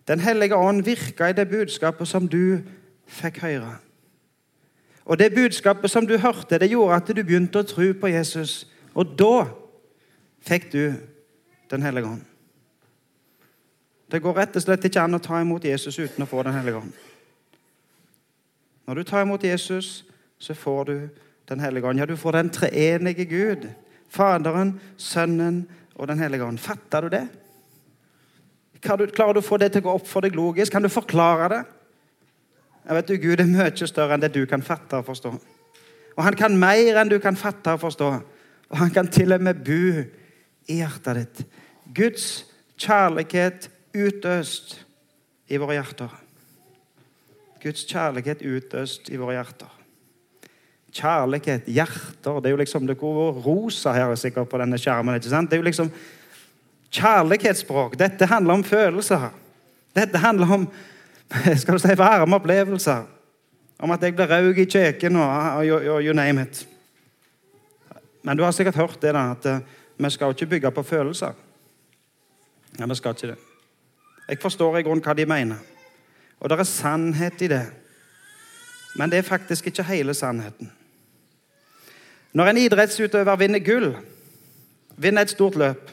Den 0.08 0.20
hellige 0.20 0.56
ånd 0.56 0.84
virka 0.84 1.28
i 1.28 1.36
det 1.36 1.48
budskapet 1.50 2.08
som 2.08 2.28
du 2.28 2.60
fikk 3.06 3.42
høre. 3.44 3.76
Og 5.04 5.18
det 5.18 5.34
budskapet 5.34 5.90
som 5.90 6.06
du 6.06 6.18
hørte, 6.18 6.58
det 6.58 6.70
gjorde 6.70 6.96
at 6.96 7.08
du 7.08 7.22
begynte 7.22 7.60
å 7.60 7.68
tro 7.68 7.92
på 8.00 8.10
Jesus. 8.12 8.66
Og 8.94 9.16
da 9.18 9.48
fikk 10.44 10.72
du 10.72 10.92
Den 11.68 11.82
hellige 11.82 12.06
ånd. 12.06 12.22
Det 14.10 14.22
går 14.22 14.32
rett 14.32 14.54
og 14.56 14.62
slett 14.62 14.86
ikke 14.88 15.02
an 15.04 15.18
å 15.18 15.20
ta 15.20 15.36
imot 15.42 15.64
Jesus 15.64 15.98
uten 15.98 16.24
å 16.24 16.26
få 16.26 16.40
Den 16.42 16.54
hellige 16.56 16.80
ånd. 16.80 16.92
Når 18.86 18.94
du 18.94 19.02
tar 19.04 19.22
imot 19.22 19.44
Jesus, 19.44 20.04
så 20.38 20.54
får 20.54 20.84
du 20.84 21.08
Den 21.48 21.60
hellige 21.60 21.84
ånd. 21.86 21.98
Ja, 21.98 22.06
du 22.06 22.16
får 22.16 22.32
den 22.32 22.50
treenige 22.50 23.24
Gud. 23.24 23.68
Faderen, 24.08 24.80
Sønnen 24.96 25.66
og 25.98 26.08
Den 26.08 26.18
hellige 26.22 26.44
ånd. 26.44 26.58
Fatter 26.58 27.04
du 27.04 27.08
det? 27.12 27.26
Klarer 28.80 29.34
du 29.34 29.40
å 29.40 29.44
få 29.44 29.58
det 29.58 29.72
til 29.74 29.82
å 29.82 29.88
gå 29.88 29.94
opp 29.98 30.06
for 30.06 30.22
deg 30.22 30.36
logisk? 30.38 30.72
Kan 30.72 30.86
du 30.86 30.88
forklare 30.92 31.48
det? 31.50 31.62
Jeg 32.86 32.96
vet 32.96 33.08
du, 33.08 33.16
Gud 33.20 33.40
er 33.42 33.48
mye 33.50 33.88
større 33.90 34.14
enn 34.14 34.22
det 34.22 34.30
du 34.32 34.44
kan 34.48 34.62
fatte 34.64 35.00
og 35.00 35.08
forstå. 35.10 35.32
Og 36.16 36.22
han 36.24 36.36
kan 36.38 36.54
mer 36.58 36.96
enn 36.98 37.10
du 37.10 37.18
kan 37.22 37.36
fatte 37.36 37.74
og 37.74 37.82
forstå. 37.82 38.12
Og 38.70 38.78
han 38.78 38.92
kan 38.94 39.10
til 39.10 39.34
og 39.34 39.42
med 39.44 39.60
bo 39.66 40.04
i 40.68 40.78
hjertet 40.78 41.18
ditt. 41.20 41.42
Guds 41.94 42.28
kjærlighet 42.78 43.68
utøst 43.96 44.78
i 45.48 45.58
våre 45.60 45.78
hjerter. 45.78 46.14
Guds 47.62 47.84
kjærlighet 47.88 48.44
utøst 48.46 49.10
i 49.10 49.18
våre 49.18 49.38
hjerter. 49.38 49.77
Kjærlighet, 50.98 51.66
hjerter 51.70 52.40
Det 52.40 52.50
er 52.50 52.56
jo 52.56 52.62
liksom 52.62 52.86
det 52.86 52.98
går 52.98 53.42
rosa 53.44 53.92
her 53.94 54.14
sikkert 54.14 54.48
på 54.48 54.58
denne 54.58 54.78
skjermen. 54.78 55.14
ikke 55.14 55.30
sant? 55.30 55.50
Det 55.50 55.56
er 55.56 55.62
jo 55.62 55.68
liksom 55.68 55.90
kjærlighetsspråk. 56.90 57.98
Dette 57.98 58.26
handler 58.26 58.54
om 58.54 58.64
følelser. 58.64 59.28
Dette 59.94 60.18
handler 60.18 60.52
om 60.52 60.68
skal 61.60 61.76
du 61.76 61.78
si, 61.78 61.94
varme 61.98 62.36
opplevelser. 62.36 63.04
Om 63.78 63.90
at 63.94 64.02
jeg 64.02 64.14
blir 64.16 64.30
raug 64.30 64.58
i 64.58 64.66
kjeken 64.66 65.16
og, 65.16 65.66
og, 65.70 66.00
you 66.02 66.14
name 66.16 66.42
it. 66.42 66.64
Men 68.22 68.36
du 68.36 68.42
har 68.42 68.52
sikkert 68.52 68.76
hørt 68.76 69.02
det 69.02 69.12
da, 69.14 69.30
at 69.30 69.46
uh, 69.46 69.60
vi 69.98 70.10
skal 70.10 70.34
ikke 70.34 70.46
bygge 70.46 70.70
på 70.70 70.82
følelser. 70.82 71.36
Ja, 72.78 72.86
vi 72.86 72.94
skal 72.94 73.14
ikke 73.14 73.30
det. 73.34 73.38
Jeg 74.28 74.38
forstår 74.42 74.78
i 74.78 74.82
grunnen 74.82 75.04
hva 75.04 75.14
de 75.14 75.26
mener. 75.26 75.62
Og 76.40 76.50
det 76.50 76.58
er 76.58 76.68
sannhet 76.68 77.42
i 77.42 77.48
det. 77.48 77.64
Men 78.98 79.10
det 79.10 79.18
er 79.18 79.22
faktisk 79.22 79.66
ikke 79.66 79.86
hele 79.86 80.14
sannheten. 80.14 80.72
Når 82.32 82.50
en 82.50 82.56
idrettsutøver 82.56 83.36
vinner 83.36 83.58
gull, 83.64 83.96
vinner 84.96 85.22
et 85.22 85.30
stort 85.30 85.56
løp, 85.56 85.90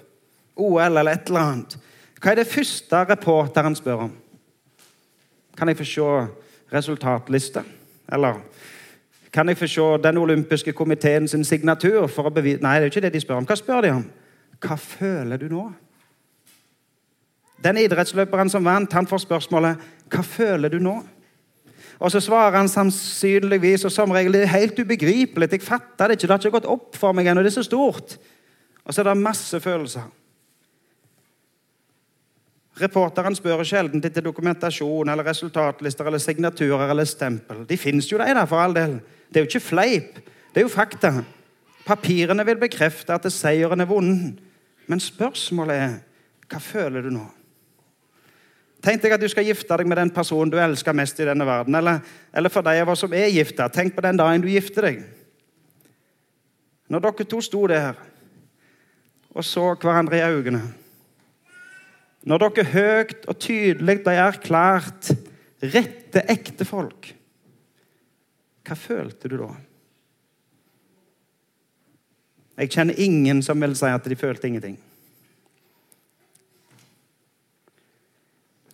OL 0.56 0.98
eller 0.98 1.12
et 1.12 1.28
eller 1.28 1.40
annet, 1.40 1.78
hva 2.22 2.32
er 2.32 2.42
det 2.42 2.48
første 2.50 3.04
reporteren 3.06 3.76
spør 3.76 4.08
om? 4.08 4.12
Kan 5.58 5.70
jeg 5.70 5.78
få 5.78 5.86
se 5.88 6.10
resultatliste? 6.74 7.64
Eller 8.14 8.40
kan 9.34 9.50
jeg 9.50 9.58
få 9.58 9.68
se 9.68 9.88
den 10.04 10.18
olympiske 10.18 10.74
komiteen 10.74 11.28
sin 11.28 11.44
signatur? 11.44 12.08
for 12.08 12.28
å 12.28 12.34
bevise... 12.34 12.64
Nei, 12.64 12.80
det 12.80 12.86
er 12.86 12.88
jo 12.88 12.94
ikke 12.94 13.06
det 13.08 13.14
de 13.14 13.22
spør 13.22 13.42
om. 13.42 13.48
Hva 13.48 13.56
spør 13.60 13.82
de 13.82 13.92
om? 13.92 14.06
Hva 14.64 14.78
føler 14.80 15.38
du 15.38 15.50
nå? 15.52 15.66
Den 17.64 17.78
idrettsløperen 17.78 18.50
som 18.50 18.66
vant, 18.66 18.94
han 18.94 19.08
får 19.08 19.18
spørsmålet 19.18 19.78
'Hva 20.10 20.22
føler 20.24 20.70
du 20.70 20.80
nå?' 20.80 21.04
Og 22.00 22.12
så 22.12 22.20
svarer 22.20 22.58
han 22.58 22.70
sannsynligvis 22.70 23.86
og 23.88 23.94
som 23.94 24.12
regel 24.12 24.36
det 24.36 24.44
er 24.44 24.54
helt 24.58 24.80
ubegripelig. 24.80 25.50
Jeg 25.52 25.64
fatter 25.64 26.12
det 26.12 26.18
ikke. 26.18 26.28
Det 26.28 26.34
har 26.34 26.44
ikke 26.44 26.58
gått 26.58 26.72
opp 26.74 27.00
for 27.00 27.16
meg 27.16 27.30
ennå. 27.32 27.44
Det 27.46 27.54
er 27.54 27.60
så 27.62 27.66
stort. 27.68 28.18
Og 28.86 28.94
så 28.94 29.02
er 29.02 29.10
det 29.10 29.18
masse 29.22 29.60
følelser. 29.64 30.10
Reporteren 32.76 33.38
spør 33.38 33.64
sjelden 33.64 34.04
etter 34.04 34.24
dokumentasjon 34.26 35.08
eller 35.08 35.24
resultatlister 35.24 36.10
eller 36.10 36.20
signaturer 36.20 36.92
eller 36.92 37.08
stempel. 37.08 37.64
De 37.68 37.78
fins 37.80 38.10
jo, 38.12 38.20
de 38.20 38.28
der, 38.28 38.48
for 38.52 38.60
all 38.60 38.76
del. 38.76 38.98
Det 39.32 39.40
er 39.40 39.46
jo 39.46 39.52
ikke 39.54 39.64
fleip. 39.64 40.20
Det 40.52 40.60
er 40.60 40.68
jo 40.68 40.74
fakta. 40.74 41.14
Papirene 41.86 42.44
vil 42.46 42.60
bekrefte 42.60 43.16
at 43.16 43.30
seieren 43.32 43.80
er 43.80 43.88
vunnet. 43.88 44.42
Men 44.92 45.02
spørsmålet 45.02 45.82
er 45.86 45.96
hva 46.52 46.60
føler 46.62 47.08
du 47.08 47.14
nå? 47.16 47.24
Tenk 48.86 49.02
deg 49.02 49.16
at 49.16 49.22
du 49.24 49.28
skal 49.32 49.48
gifte 49.48 49.78
deg 49.80 49.88
med 49.90 49.98
den 49.98 50.12
personen 50.14 50.52
du 50.54 50.60
elsker 50.62 50.94
mest 50.94 51.18
i 51.20 51.26
denne 51.26 51.46
verden. 51.48 51.74
Eller, 51.78 52.04
eller 52.36 52.54
for 52.54 52.66
de 52.66 52.78
av 52.84 52.92
oss 52.94 53.02
som 53.02 53.14
er 53.18 53.32
gifta, 53.34 53.66
tenk 53.74 53.96
på 53.96 54.04
den 54.06 54.20
dagen 54.20 54.44
du 54.44 54.50
gifter 54.52 54.92
deg. 54.92 55.00
Når 56.94 57.02
dere 57.08 57.26
to 57.30 57.42
sto 57.42 57.64
der 57.72 57.98
og 59.36 59.44
så 59.44 59.72
hverandre 59.74 60.20
i 60.20 60.24
øynene 60.24 60.62
Når 62.30 62.44
dere 62.44 62.66
høyt 62.72 63.26
og 63.26 63.40
tydelig 63.42 63.98
ble 64.06 64.14
erklært 64.22 65.10
rette 65.66 66.22
ektefolk, 66.30 67.10
hva 68.66 68.78
følte 68.78 69.30
du 69.30 69.36
da? 69.40 69.50
Jeg 72.56 72.72
kjenner 72.72 73.02
ingen 73.02 73.42
som 73.46 73.62
vil 73.62 73.76
si 73.78 73.90
at 73.90 74.10
de 74.10 74.18
følte 74.18 74.48
ingenting. 74.48 74.78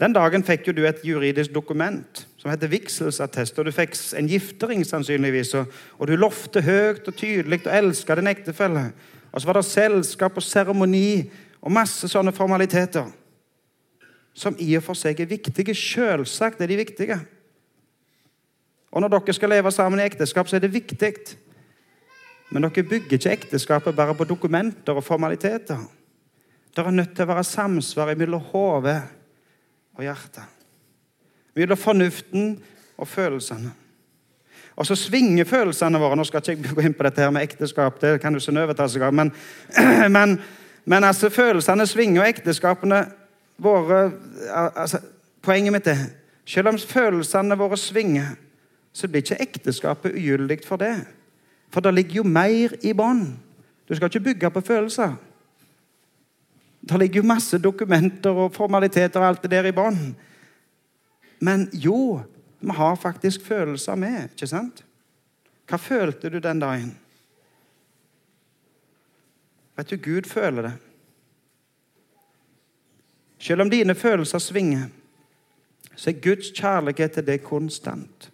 Den 0.02 0.16
dagen 0.18 0.42
fikk 0.42 0.66
jo 0.66 0.74
du 0.74 0.82
et 0.90 1.04
juridisk 1.06 1.54
dokument 1.54 2.24
som 2.42 2.50
heter 2.50 2.72
vigselsattest. 2.72 3.60
og 3.60 3.68
Du 3.68 3.72
fikk 3.76 3.94
en 4.18 4.30
giftering, 4.30 4.82
sannsynligvis, 4.86 5.54
og, 5.60 5.70
og 6.00 6.10
du 6.10 6.16
lovte 6.18 6.64
høyt 6.66 7.06
og 7.06 7.18
tydelig 7.18 7.62
å 7.68 7.76
elske 7.78 8.18
din 8.18 8.32
ektefelle. 8.32 8.88
Og 9.30 9.42
så 9.42 9.48
var 9.48 9.60
det 9.60 9.68
selskap 9.70 10.40
og 10.42 10.46
seremoni 10.46 11.30
og 11.62 11.76
masse 11.76 12.10
sånne 12.10 12.34
formaliteter. 12.34 13.14
Som 14.34 14.58
i 14.58 14.72
og 14.80 14.88
for 14.88 14.98
seg 14.98 15.22
er 15.22 15.30
viktige. 15.30 15.78
Selvsagt 15.78 16.66
er 16.66 16.72
de 16.72 16.82
viktige. 16.82 17.20
Og 18.92 19.04
når 19.04 19.14
dere 19.14 19.38
skal 19.38 19.54
leve 19.54 19.72
sammen 19.72 20.02
i 20.02 20.10
ekteskap, 20.10 20.50
så 20.50 20.58
er 20.58 20.66
det 20.66 20.74
viktig. 20.74 21.14
Men 22.50 22.66
dere 22.66 22.90
bygger 22.90 23.20
ikke 23.20 23.38
ekteskapet 23.38 23.96
bare 23.96 24.18
på 24.18 24.26
dokumenter 24.26 24.98
og 24.98 25.06
formaliteter. 25.06 25.86
Det 26.74 26.84
er 26.84 26.96
nødt 26.96 27.14
til 27.14 27.28
å 27.28 27.36
være 27.36 27.46
samsvar 27.46 28.16
mellom 28.18 28.50
hodet 28.50 29.02
og 29.98 30.04
hjertet. 30.06 30.44
Mellom 31.56 31.78
fornuften 31.78 32.56
og 32.98 33.08
følelsene. 33.08 33.72
Og 34.76 34.86
så 34.88 34.96
svinger 34.96 35.46
følelsene 35.46 36.00
våre. 36.00 36.16
Nå 36.16 36.24
skal 36.24 36.42
ikke 36.42 36.52
jeg 36.56 36.76
gå 36.76 36.86
inn 36.86 36.96
på 36.96 37.06
dette 37.06 37.22
her 37.22 37.32
med 37.34 37.44
ekteskap, 37.44 38.00
det 38.02 38.22
kan 38.22 38.34
du 38.34 38.40
Synnøve 38.40 38.74
ta 38.78 38.88
seg 38.90 39.04
av. 39.06 39.14
Men, 39.14 39.34
men, 40.16 40.38
men, 40.86 41.04
altså, 41.04 41.30
følelsene 41.30 41.88
svinger, 41.88 42.24
og 42.24 42.30
ekteskapene 42.30 43.06
våre 43.62 44.12
altså, 44.50 45.04
Poenget 45.42 45.74
mitt 45.74 45.88
er 45.90 46.02
selv 46.46 46.70
om 46.70 46.78
følelsene 46.78 47.56
våre 47.58 47.78
svinger, 47.78 48.36
så 48.94 49.08
blir 49.10 49.24
ikke 49.24 49.40
ekteskapet 49.42 50.14
ugyldig 50.14 50.60
for 50.68 50.78
det. 50.78 50.94
For 51.74 51.82
det 51.82 51.94
ligger 51.96 52.20
jo 52.20 52.24
mer 52.28 52.76
i 52.86 52.94
bånn. 52.94 53.24
Du 53.90 53.96
skal 53.96 54.12
ikke 54.12 54.28
bygge 54.28 54.52
på 54.54 54.62
følelser. 54.68 55.16
Det 56.82 56.98
ligger 56.98 57.22
jo 57.22 57.30
masse 57.30 57.58
dokumenter 57.62 58.38
og 58.46 58.54
formaliteter 58.56 59.22
og 59.22 59.28
alt 59.28 59.44
det 59.44 59.52
der 59.54 59.70
i 59.70 59.76
bånn. 59.76 60.00
Men 61.42 61.68
jo, 61.74 62.22
vi 62.60 62.74
har 62.78 62.96
faktisk 62.96 63.46
følelser 63.46 63.96
med, 63.96 64.32
ikke 64.32 64.50
sant? 64.50 64.84
Hva 65.70 65.78
følte 65.78 66.30
du 66.30 66.40
den 66.42 66.62
dagen? 66.62 66.96
Vet 69.78 69.94
du, 69.94 69.98
Gud 69.98 70.28
føler 70.30 70.68
det. 70.68 70.74
Selv 73.42 73.62
om 73.62 73.70
dine 73.70 73.96
følelser 73.96 74.42
svinger, 74.42 74.90
så 75.96 76.10
er 76.10 76.22
Guds 76.22 76.52
kjærlighet 76.54 77.16
til 77.18 77.26
deg 77.26 77.42
konstant. 77.46 78.28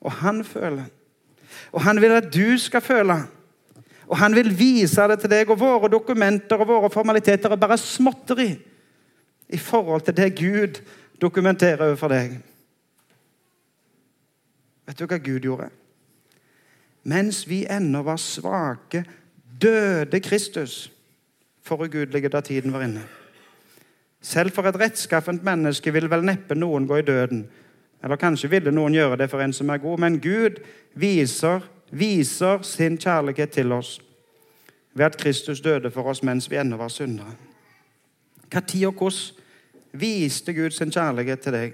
Og 0.00 0.12
han 0.22 0.44
føler. 0.44 0.88
Og 1.72 1.82
han 1.82 2.00
vil 2.00 2.16
at 2.16 2.30
du 2.34 2.58
skal 2.58 2.80
føle. 2.80 3.18
Og 4.08 4.16
han 4.16 4.34
vil 4.34 4.48
vise 4.56 5.04
det 5.10 5.18
til 5.20 5.32
deg, 5.32 5.50
og 5.52 5.60
våre 5.60 5.90
dokumenter 5.92 6.60
og 6.60 6.70
våre 6.70 6.90
formaliteter 6.92 7.52
er 7.52 7.60
bare 7.60 7.76
småtteri 7.80 8.50
i 9.48 9.58
forhold 9.60 10.06
til 10.06 10.16
det 10.16 10.30
Gud 10.38 10.80
dokumenterer 11.20 11.84
overfor 11.90 12.12
deg. 12.12 12.38
Vet 14.88 14.98
du 14.98 15.04
hva 15.04 15.18
Gud 15.20 15.44
gjorde? 15.44 15.68
Mens 17.08 17.42
vi 17.48 17.62
ennå 17.68 18.02
var 18.04 18.20
svake, 18.20 19.04
døde 19.60 20.20
Kristus 20.24 20.86
for 21.64 21.84
ugudelige 21.84 22.32
da 22.32 22.40
tiden 22.40 22.72
var 22.72 22.84
inne. 22.86 23.04
Selv 24.24 24.52
for 24.56 24.66
et 24.66 24.78
rettskaffent 24.80 25.44
menneske 25.44 25.92
vil 25.92 26.08
vel 26.10 26.24
neppe 26.26 26.56
noen 26.56 26.88
gå 26.88 26.98
i 26.98 27.06
døden. 27.06 27.44
Eller 28.02 28.20
kanskje 28.20 28.50
ville 28.50 28.72
noen 28.74 28.96
gjøre 28.96 29.18
det 29.20 29.28
for 29.30 29.42
en 29.42 29.52
som 29.52 29.70
er 29.70 29.82
god, 29.82 30.00
men 30.00 30.20
Gud 30.22 30.60
viser 30.98 31.64
viser 31.90 32.62
sin 32.62 32.98
kjærlighet 32.98 33.50
til 33.50 33.72
oss 33.72 33.98
ved 34.94 35.04
at 35.04 35.16
Kristus 35.16 35.60
døde 35.60 35.90
for 35.90 36.10
oss 36.10 36.22
mens 36.22 36.50
vi 36.50 36.56
ennå 36.56 36.76
var 36.76 36.88
syndere. 36.88 37.34
Når 38.52 38.86
og 38.86 38.92
hvordan 38.92 39.18
viste 39.92 40.54
Gud 40.54 40.70
sin 40.70 40.90
kjærlighet 40.90 41.40
til 41.40 41.52
deg? 41.52 41.72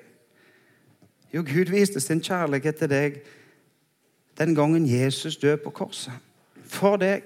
Jo, 1.35 1.43
Gud 1.43 1.71
viste 1.71 2.01
sin 2.01 2.21
kjærlighet 2.21 2.77
til 2.77 2.91
deg 2.91 3.23
den 4.39 4.55
gangen 4.55 4.87
Jesus 4.87 5.37
døde 5.37 5.57
på 5.57 5.71
korset. 5.71 6.13
For 6.65 6.97
deg. 6.97 7.23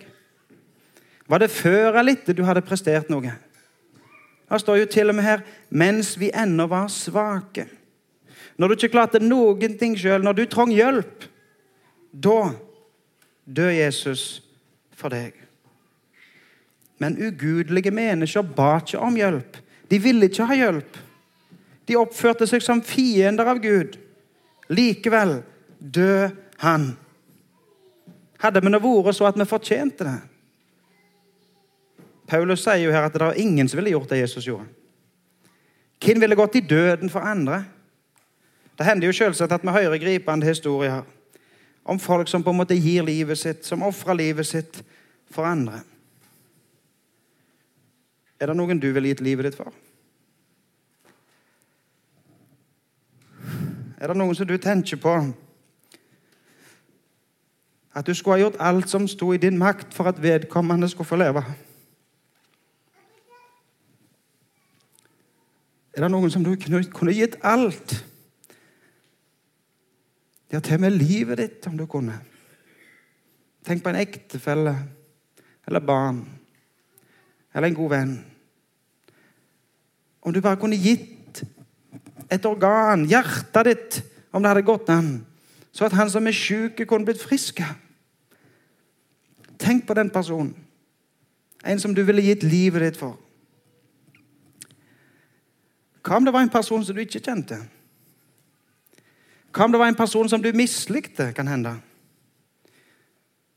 Var 1.29 1.38
det 1.38 1.51
før 1.51 1.98
eller 1.98 2.12
etter 2.12 2.33
du 2.33 2.44
hadde 2.44 2.64
prestert 2.64 3.11
noe? 3.11 3.33
Det 4.48 4.61
står 4.61 4.77
jo 4.81 4.87
til 4.87 5.09
og 5.09 5.14
med 5.14 5.24
her 5.24 5.40
'mens 5.70 6.20
vi 6.20 6.31
ennå 6.35 6.66
var 6.66 6.88
svake'. 6.88 7.68
Når 8.57 8.68
du 8.68 8.74
ikke 8.74 8.88
klarte 8.88 9.18
noen 9.18 9.79
ting 9.79 9.98
sjøl, 9.98 10.22
når 10.22 10.33
du 10.33 10.44
trong 10.46 10.72
hjelp, 10.72 11.24
da 12.12 12.55
død 13.49 13.73
Jesus 13.73 14.43
for 14.97 15.13
deg. 15.13 15.33
Men 16.99 17.17
ugudelige 17.17 17.91
mennesker 17.95 18.43
ba 18.43 18.79
ikke 18.83 19.01
om 19.01 19.17
hjelp. 19.17 19.59
De 19.91 19.99
ville 20.03 20.29
ikke 20.29 20.49
ha 20.51 20.57
hjelp. 20.59 20.99
De 21.89 21.97
oppførte 21.97 22.47
seg 22.51 22.63
som 22.65 22.83
fiender 22.85 23.49
av 23.49 23.61
Gud. 23.63 23.97
Likevel 24.69 25.39
døde 25.79 26.33
han. 26.61 26.91
Hadde 28.43 28.63
vi 28.63 28.71
nå 28.71 28.81
vært 28.83 29.17
så 29.17 29.29
at 29.31 29.39
vi 29.39 29.47
fortjente 29.49 30.07
det? 30.07 30.19
Paulus 32.29 32.61
sier 32.61 32.83
jo 32.83 32.93
her 32.93 33.07
at 33.09 33.15
det 33.15 33.25
er 33.25 33.41
ingen 33.41 33.71
som 33.71 33.81
ville 33.81 33.95
gjort 33.95 34.11
det 34.11 34.21
Jesus 34.21 34.47
gjorde. 34.47 34.69
Hvem 35.99 36.21
ville 36.21 36.37
gått 36.39 36.59
i 36.61 36.67
døden 36.67 37.11
for 37.11 37.25
andre? 37.25 37.63
Det 38.79 38.87
hender 38.87 39.09
jo 39.09 39.17
selvsagt 39.17 39.55
at 39.57 39.65
vi 39.65 39.75
hører 39.75 39.99
gripende 39.99 40.47
historier 40.47 41.07
om 41.88 41.98
folk 41.98 42.29
som 42.29 42.42
på 42.44 42.53
en 42.53 42.59
måte 42.61 42.77
gir 42.77 43.03
livet 43.03 43.38
sitt, 43.40 43.64
som 43.64 43.83
ofrer 43.83 44.16
livet 44.18 44.46
sitt 44.46 44.83
for 45.33 45.48
andre. 45.48 45.81
Er 48.38 48.51
det 48.51 48.57
noen 48.59 48.81
du 48.81 48.90
ville 48.92 49.09
gitt 49.09 49.22
livet 49.24 49.48
ditt 49.48 49.57
for? 49.57 49.72
Er 53.98 54.12
det 54.12 54.18
noen 54.20 54.37
som 54.37 54.46
du 54.46 54.59
tenker 54.61 55.01
på 55.01 55.14
at 57.96 58.07
du 58.07 58.12
skulle 58.14 58.37
ha 58.37 58.44
gjort 58.44 58.61
alt 58.62 58.92
som 58.92 59.09
sto 59.09 59.33
i 59.33 59.40
din 59.40 59.57
makt 59.59 59.96
for 59.96 60.12
at 60.12 60.20
vedkommende 60.22 60.92
skulle 60.92 61.09
få 61.09 61.16
leve? 61.18 61.42
Er 65.96 66.05
det 66.05 66.12
noen 66.12 66.31
som 66.31 66.44
du 66.44 66.53
kunne 66.61 67.16
gitt 67.16 67.40
alt? 67.40 67.96
Ja, 70.53 70.61
til 70.61 70.79
og 70.79 70.81
med 70.81 70.97
livet 70.97 71.39
ditt, 71.39 71.67
om 71.69 71.77
du 71.77 71.85
kunne. 71.87 72.17
Tenk 73.67 73.83
på 73.85 73.93
en 73.93 74.01
ektefelle 74.01 74.75
eller 75.69 75.85
barn 75.85 76.23
eller 77.55 77.69
en 77.69 77.75
god 77.77 77.91
venn. 77.91 78.13
Om 80.23 80.33
du 80.33 80.41
bare 80.41 80.61
kunne 80.61 80.79
gitt 80.79 81.43
et 82.31 82.47
organ, 82.47 83.07
hjertet 83.09 83.69
ditt, 83.69 84.01
om 84.33 84.43
det 84.43 84.53
hadde 84.53 84.67
gått 84.69 84.91
an, 84.93 85.09
så 85.73 85.87
at 85.87 85.97
han 85.97 86.11
som 86.11 86.27
er 86.27 86.37
sjuk, 86.37 86.81
kunne 86.89 87.07
blitt 87.09 87.23
frisk. 87.23 87.63
Tenk 89.59 89.87
på 89.87 89.97
den 89.97 90.11
personen. 90.11 90.55
En 91.65 91.81
som 91.81 91.95
du 91.95 92.05
ville 92.07 92.23
gitt 92.23 92.45
livet 92.47 92.85
ditt 92.85 93.01
for. 93.01 93.17
Hva 96.05 96.17
om 96.17 96.25
det 96.25 96.33
var 96.33 96.45
en 96.47 96.53
person 96.53 96.85
som 96.85 96.97
du 96.97 97.03
ikke 97.03 97.21
kjente? 97.21 97.59
Hva 99.59 99.66
om 99.66 99.73
det 99.75 99.79
var 99.81 99.90
en 99.90 99.99
person 99.99 100.29
som 100.31 100.42
du 100.42 100.53
mislikte, 100.55 101.33
kan 101.35 101.49
hende? 101.51 101.73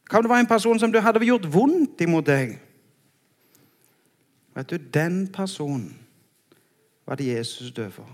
Hva 0.09 0.17
om 0.17 0.23
det 0.25 0.31
var 0.31 0.39
en 0.41 0.47
person 0.49 0.79
som 0.81 0.89
du 0.89 0.97
hadde 0.97 1.21
gjort 1.21 1.45
vondt 1.53 2.01
imot 2.01 2.25
deg? 2.25 2.55
Vet 4.57 4.71
du, 4.71 4.79
den 4.81 5.27
personen 5.29 5.91
var 7.05 7.19
det 7.19 7.27
Jesus 7.29 7.69
døde 7.71 7.91
for. 7.93 8.09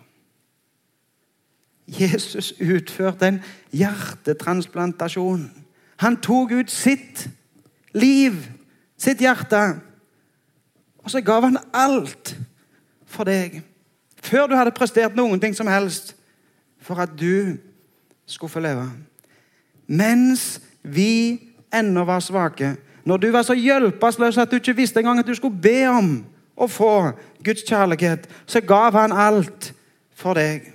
Jesus 1.87 2.51
utførte 2.59 3.27
en 3.27 3.39
hjertetransplantasjon. 3.71 5.47
Han 6.03 6.19
tok 6.19 6.51
ut 6.51 6.71
sitt 6.71 7.29
liv, 7.95 8.35
sitt 8.99 9.23
hjerte, 9.23 9.79
og 10.99 11.11
så 11.15 11.23
gav 11.23 11.47
han 11.47 11.57
alt 11.71 12.35
for 13.07 13.23
deg. 13.23 13.61
Før 14.19 14.51
du 14.51 14.57
hadde 14.59 14.75
prestert 14.75 15.15
noen 15.15 15.39
ting 15.39 15.55
som 15.55 15.71
helst 15.71 16.17
for 16.83 16.99
at 16.99 17.15
du 17.15 17.55
skulle 18.27 18.51
få 18.51 18.59
leve. 18.59 18.89
Mens 19.87 20.61
vi 20.83 21.39
ennå 21.73 22.03
var 22.05 22.19
svake, 22.19 22.75
når 23.07 23.17
du 23.17 23.31
var 23.31 23.43
så 23.47 23.55
hjelpeløs 23.55 24.37
at 24.37 24.51
du 24.51 24.59
ikke 24.59 24.75
visste 24.75 24.99
engang 24.99 25.19
at 25.19 25.27
du 25.27 25.35
skulle 25.35 25.61
be 25.61 25.87
om 25.87 26.09
å 26.57 26.67
få 26.67 27.11
Guds 27.43 27.63
kjærlighet, 27.63 28.27
så 28.45 28.61
gav 28.61 28.97
han 28.97 29.13
alt 29.15 29.71
for 30.17 30.35
deg. 30.35 30.65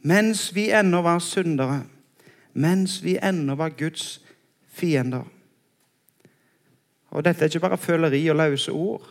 Mens 0.00 0.48
vi 0.54 0.70
ennå 0.72 1.02
var 1.02 1.18
syndere, 1.18 1.82
mens 2.52 3.00
vi 3.04 3.18
ennå 3.18 3.56
var 3.58 3.74
Guds 3.76 4.20
fiender. 4.72 5.26
Og 7.10 7.24
dette 7.26 7.44
er 7.44 7.50
ikke 7.50 7.66
bare 7.66 7.80
føleri 7.80 8.22
og 8.30 8.38
løse 8.38 8.72
ord. 8.72 9.08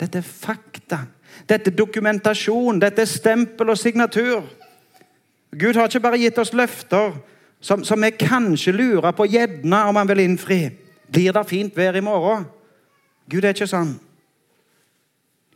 Dette 0.00 0.20
er 0.20 0.26
fakta. 0.26 1.06
Dette 1.46 1.70
er 1.70 1.76
dokumentasjon. 1.76 2.80
Dette 2.80 3.04
er 3.04 3.10
stempel 3.10 3.70
og 3.70 3.78
signatur. 3.78 4.42
Gud 5.58 5.74
har 5.74 5.88
ikke 5.88 6.00
bare 6.00 6.20
gitt 6.20 6.38
oss 6.38 6.52
løfter 6.52 7.14
som, 7.60 7.84
som 7.84 8.02
vi 8.02 8.10
kanskje 8.10 8.72
lurer 8.72 9.14
på 9.16 9.26
gjerne 9.26 9.84
om 9.88 9.96
han 9.96 10.08
vil 10.08 10.24
innfri. 10.26 10.60
Blir 11.08 11.32
det 11.32 11.46
fint 11.48 11.76
vær 11.76 11.96
i 11.96 12.04
morgen? 12.04 12.44
Gud 13.28 13.44
er 13.44 13.56
ikke 13.56 13.68
sånn. 13.68 13.96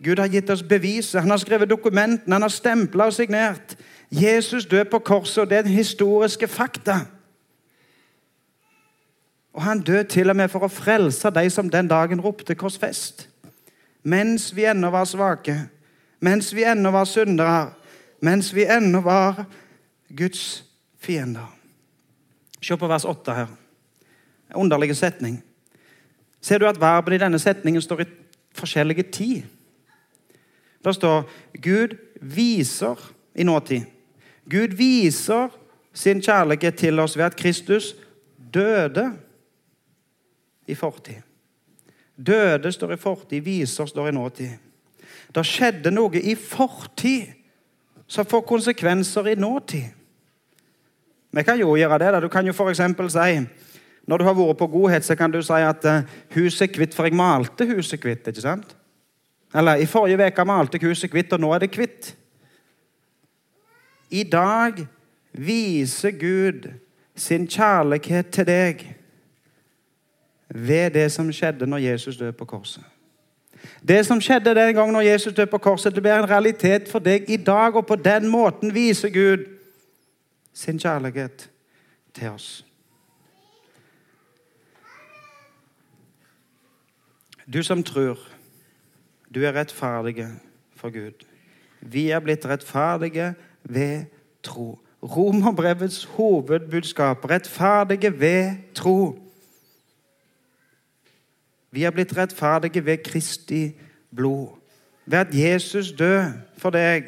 Gud 0.03 0.19
har 0.19 0.31
gitt 0.33 0.51
oss 0.51 0.65
beviset. 0.67 1.21
Han 1.23 1.31
har 1.31 1.39
skrevet 1.39 1.71
dokumentene, 1.71 2.35
han 2.35 2.43
har 2.43 2.53
stempla 2.53 3.07
og 3.07 3.15
signert. 3.15 3.77
Jesus 4.11 4.67
døde 4.67 4.91
på 4.91 4.99
korset, 4.99 5.45
og 5.45 5.51
det 5.51 5.59
er 5.59 5.63
den 5.69 5.77
historiske 5.77 6.49
fakta. 6.49 7.05
Og 9.53 9.63
han 9.63 9.81
døde 9.81 10.05
til 10.05 10.31
og 10.31 10.37
med 10.37 10.51
for 10.51 10.65
å 10.65 10.73
frelse 10.73 11.31
de 11.31 11.45
som 11.53 11.71
den 11.71 11.89
dagen 11.89 12.21
ropte 12.21 12.55
'korsfest'. 12.55 13.29
Mens 14.03 14.51
vi 14.57 14.65
ennå 14.65 14.91
var 14.91 15.05
svake, 15.05 15.57
mens 16.21 16.53
vi 16.53 16.65
ennå 16.65 16.91
var 16.91 17.05
syndere, 17.05 17.71
mens 18.21 18.55
vi 18.55 18.67
ennå 18.67 19.01
var 19.01 19.45
Guds 20.09 20.65
fiender. 20.99 21.47
Se 22.63 22.77
på 22.77 22.87
vers 22.87 23.05
8 23.05 23.35
her. 23.35 23.49
En 24.51 24.57
underlig 24.57 24.97
setning. 24.97 25.43
Ser 26.41 26.59
du 26.59 26.67
at 26.69 26.81
verbene 26.81 27.17
i 27.17 27.23
denne 27.23 27.39
setningen 27.39 27.83
står 27.83 28.03
i 28.03 28.11
forskjellige 28.55 29.03
tid? 29.03 29.43
Det 30.85 30.95
står 30.95 31.29
Gud 31.63 31.97
viser 32.21 32.99
i 33.35 33.47
nåtid. 33.47 33.87
Gud 34.51 34.75
viser 34.77 35.49
sin 35.95 36.23
kjærlighet 36.23 36.75
til 36.79 36.99
oss 36.99 37.17
ved 37.17 37.25
at 37.25 37.37
Kristus 37.37 37.95
døde 38.55 39.13
i 40.67 40.75
fortid. 40.75 41.23
Døde 42.17 42.73
står 42.73 42.93
i 42.93 43.01
fortid, 43.01 43.41
viser 43.43 43.87
står 43.87 44.09
i 44.09 44.15
nåtid. 44.15 44.51
Det 45.35 45.45
skjedde 45.47 45.91
noe 45.95 46.21
i 46.21 46.35
fortid 46.37 47.33
som 48.07 48.29
får 48.29 48.45
konsekvenser 48.45 49.33
i 49.33 49.39
nåtid. 49.41 49.89
Vi 51.33 51.43
kan 51.43 51.59
jo 51.59 51.77
gjøre 51.77 51.99
det. 51.99 52.13
Da. 52.13 52.21
Du 52.21 52.29
kan 52.29 52.47
jo 52.47 52.53
f.eks. 52.53 52.83
si 53.13 53.47
Når 54.07 54.19
du 54.19 54.25
har 54.25 54.35
vært 54.35 54.59
på 54.59 54.67
godhet, 54.67 55.05
så 55.05 55.17
kan 55.17 55.31
du 55.31 55.41
si 55.43 55.53
at 55.53 55.85
uh, 55.85 56.03
huset 56.35 56.69
er 56.69 56.75
kvitt 56.75 56.95
for 56.95 57.07
jeg 57.07 57.17
malte 57.17 57.65
huset 57.65 58.01
kvitt. 58.01 58.29
ikke 58.29 58.41
sant? 58.41 58.77
Eller 59.55 59.81
i 59.81 59.87
forrige 59.87 60.27
uke 60.27 60.45
malte 60.45 60.79
jeg 60.79 60.89
huset 60.91 61.11
kvitt, 61.11 61.33
og 61.33 61.41
nå 61.41 61.53
er 61.55 61.59
det 61.59 61.71
kvitt'. 61.71 62.15
I 64.11 64.25
dag 64.25 64.87
viser 65.33 66.11
Gud 66.11 66.69
sin 67.17 67.47
kjærlighet 67.47 68.29
til 68.33 68.47
deg 68.47 68.83
ved 70.55 70.91
det 70.91 71.13
som 71.13 71.33
skjedde 71.33 71.67
når 71.67 71.77
Jesus 71.77 72.17
døde 72.17 72.33
på 72.33 72.45
korset. 72.45 72.85
Det 73.89 74.07
som 74.07 74.21
skjedde 74.21 74.55
den 74.55 74.75
gangen 74.75 74.93
når 74.93 75.01
Jesus 75.01 75.35
døde 75.35 75.51
på 75.51 75.59
korset, 75.59 75.95
det 75.95 76.03
blir 76.03 76.13
en 76.13 76.31
realitet 76.31 76.89
for 76.89 76.99
deg 76.99 77.31
i 77.31 77.37
dag, 77.37 77.77
og 77.77 77.87
på 77.87 77.97
den 77.97 78.29
måten 78.29 78.75
viser 78.75 79.09
Gud 79.09 79.47
sin 80.55 80.79
kjærlighet 80.79 81.51
til 82.15 82.29
oss. 82.29 82.65
Du 87.53 87.63
som 87.63 87.83
tror 87.83 88.19
du 89.35 89.43
er 89.45 89.53
rettferdige 89.53 90.29
for 90.77 90.91
Gud. 90.91 91.25
Vi 91.81 92.11
er 92.11 92.21
blitt 92.21 92.47
rettferdige 92.47 93.35
ved 93.65 94.05
tro. 94.43 94.79
Romerbrevets 95.03 96.05
hovedbudskap 96.05 97.31
rettferdige 97.31 98.21
ved 98.21 98.55
tro. 98.75 99.19
Vi 101.73 101.85
er 101.85 101.91
blitt 101.91 102.17
rettferdige 102.17 102.85
ved 102.87 102.99
Kristi 103.05 103.73
blod. 104.17 104.49
Ved 105.07 105.19
at 105.19 105.35
Jesus 105.35 105.93
død 105.93 106.33
for 106.59 106.71
deg, 106.71 107.05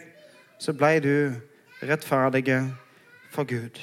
så 0.59 0.73
ble 0.73 1.01
du 1.01 1.35
rettferdige 1.83 2.63
for 3.31 3.45
Gud. 3.45 3.81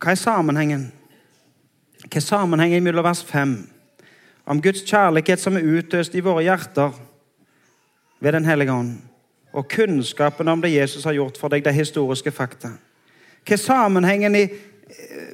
Hva 0.00 0.10
er 0.10 0.18
sammenhengen? 0.18 0.88
Hva 2.08 2.16
er 2.18 2.24
sammenhengen 2.24 2.82
mellom 2.84 3.04
vers 3.04 3.22
5 3.24 3.54
om 4.50 4.62
Guds 4.62 4.82
kjærlighet 4.82 5.40
som 5.40 5.56
er 5.56 5.66
utøst 5.78 6.14
i 6.14 6.24
våre 6.24 6.42
hjerter 6.42 6.96
ved 8.20 8.32
Den 8.32 8.44
hellige 8.44 8.72
ånd, 8.72 8.98
og 9.52 9.68
kunnskapen 9.68 10.48
om 10.48 10.62
det 10.62 10.74
Jesus 10.74 11.04
har 11.04 11.12
gjort 11.12 11.38
for 11.38 11.48
deg, 11.48 11.64
det 11.64 11.74
historiske 11.74 12.30
fakta? 12.30 12.72
Hva 13.46 13.54
er 13.54 13.62
sammenhengen 13.62 14.36
i 14.36 14.48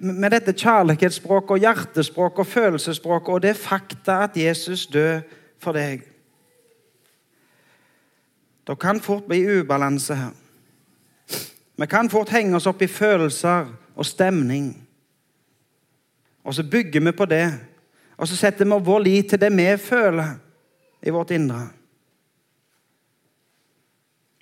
med 0.00 0.30
dette 0.30 0.52
kjærlighetsspråket 0.52 1.50
og 1.50 1.62
hjertespråket 1.62 2.38
og 2.38 2.46
følelsesspråket 2.46 3.34
og 3.34 3.42
det 3.42 3.50
er 3.50 3.60
fakta 3.60 4.18
at 4.26 4.36
Jesus 4.36 4.86
døde 4.86 5.22
for 5.62 5.76
deg. 5.76 6.02
Det 8.66 8.78
kan 8.82 9.00
fort 9.00 9.28
bli 9.28 9.44
ubalanse 9.60 10.14
her. 10.14 10.34
Vi 11.76 11.86
kan 11.86 12.10
fort 12.10 12.32
henge 12.32 12.56
oss 12.56 12.66
opp 12.66 12.82
i 12.82 12.88
følelser 12.90 13.68
og 13.96 14.06
stemning. 14.06 14.72
Og 16.44 16.54
så 16.54 16.62
bygger 16.62 17.00
vi 17.00 17.12
på 17.12 17.24
det. 17.24 17.46
Og 18.16 18.28
så 18.28 18.36
setter 18.36 18.64
vi 18.64 18.84
vår 18.84 19.04
lit 19.04 19.28
til 19.30 19.40
det 19.40 19.52
vi 19.52 19.68
føler 19.76 20.36
i 21.02 21.10
vårt 21.10 21.30
indre. 21.30 21.68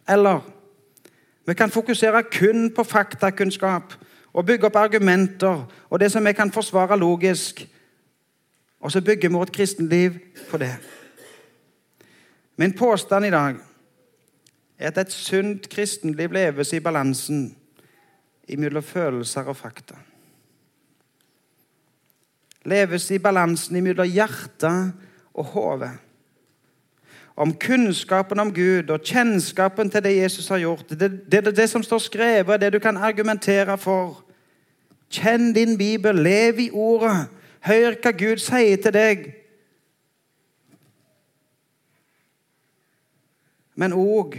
Eller 0.09 0.41
vi 1.47 1.55
kan 1.55 1.71
fokusere 1.71 2.23
kun 2.23 2.71
på 2.71 2.85
faktakunnskap 2.85 3.95
og 4.35 4.47
bygge 4.47 4.67
opp 4.67 4.77
argumenter 4.77 5.65
og 5.91 6.01
det 6.01 6.11
som 6.13 6.27
vi 6.27 6.35
kan 6.35 6.53
forsvare 6.53 6.99
logisk. 6.99 7.63
Og 8.81 8.93
så 8.93 9.01
bygger 9.01 9.29
vi 9.29 9.35
vårt 9.35 9.53
kristenliv 9.53 10.19
på 10.51 10.59
det. 10.59 10.75
Min 12.57 12.73
påstand 12.73 13.27
i 13.27 13.31
dag 13.31 13.57
er 14.79 14.91
at 14.91 14.99
et 14.99 15.13
sunt 15.13 15.69
kristenliv 15.69 16.33
leves 16.33 16.73
i 16.73 16.81
balansen 16.81 17.57
mellom 18.49 18.83
følelser 18.83 19.49
og 19.49 19.57
fakta. 19.57 19.97
Leves 22.65 23.11
i 23.11 23.19
balansen 23.19 23.83
mellom 23.83 24.09
hjerte 24.09 24.93
og 25.35 25.45
hode. 25.45 25.91
Om 27.37 27.55
kunnskapen 27.59 28.39
om 28.39 28.53
Gud 28.55 28.91
og 28.95 29.03
kjennskapen 29.03 29.91
til 29.91 30.05
det 30.05 30.17
Jesus 30.17 30.49
har 30.49 30.59
gjort. 30.63 30.89
Det, 30.89 31.11
det, 31.33 31.57
det, 31.57 31.71
som 31.71 31.83
står 31.83 31.99
skrevet, 31.99 32.61
det 32.61 32.73
du 32.73 32.79
kan 32.79 32.97
argumentere 32.97 33.79
for. 33.79 34.21
Kjenn 35.11 35.53
din 35.53 35.79
bibel, 35.79 36.15
lev 36.15 36.61
i 36.61 36.71
ordet. 36.71 37.27
Hør 37.67 37.97
hva 38.03 38.13
Gud 38.15 38.43
sier 38.43 38.79
til 38.79 38.95
deg. 38.95 39.27
Men 43.75 43.97
òg 43.97 44.39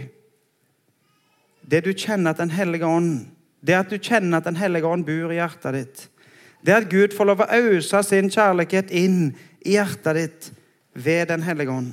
det 1.66 1.82
du 1.84 1.90
kjenner 1.92 2.30
at 2.30 2.38
Den 2.38 2.50
hellige 2.54 2.86
ånd 2.86 3.26
Det 3.60 3.74
at 3.74 3.90
du 3.90 3.98
kjenner 3.98 4.38
at 4.38 4.46
Den 4.46 4.56
hellige 4.56 4.86
ånd 4.86 5.04
bor 5.04 5.32
i 5.32 5.40
hjertet 5.40 5.74
ditt. 5.74 6.08
Det 6.64 6.72
at 6.72 6.88
Gud 6.90 7.12
får 7.12 7.28
lov 7.28 7.42
å 7.44 7.50
øse 7.52 8.02
sin 8.06 8.30
kjærlighet 8.32 8.90
inn 8.90 9.34
i 9.60 9.76
hjertet 9.76 10.16
ditt 10.16 10.50
ved 10.94 11.28
Den 11.28 11.42
hellige 11.42 11.74
ånd. 11.74 11.92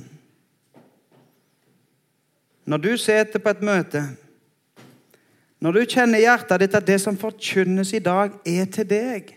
Når 2.64 2.76
du 2.76 2.96
sitter 2.96 3.38
på 3.38 3.52
et 3.52 3.62
møte, 3.62 4.02
når 5.60 5.72
du 5.72 5.84
kjenner 5.88 6.18
i 6.18 6.26
hjertet 6.26 6.60
ditt 6.60 6.76
at 6.76 6.86
det 6.86 7.00
som 7.00 7.16
forkynnes 7.16 7.92
i 7.96 8.02
dag, 8.04 8.34
er 8.44 8.68
til 8.68 8.88
deg 8.88 9.32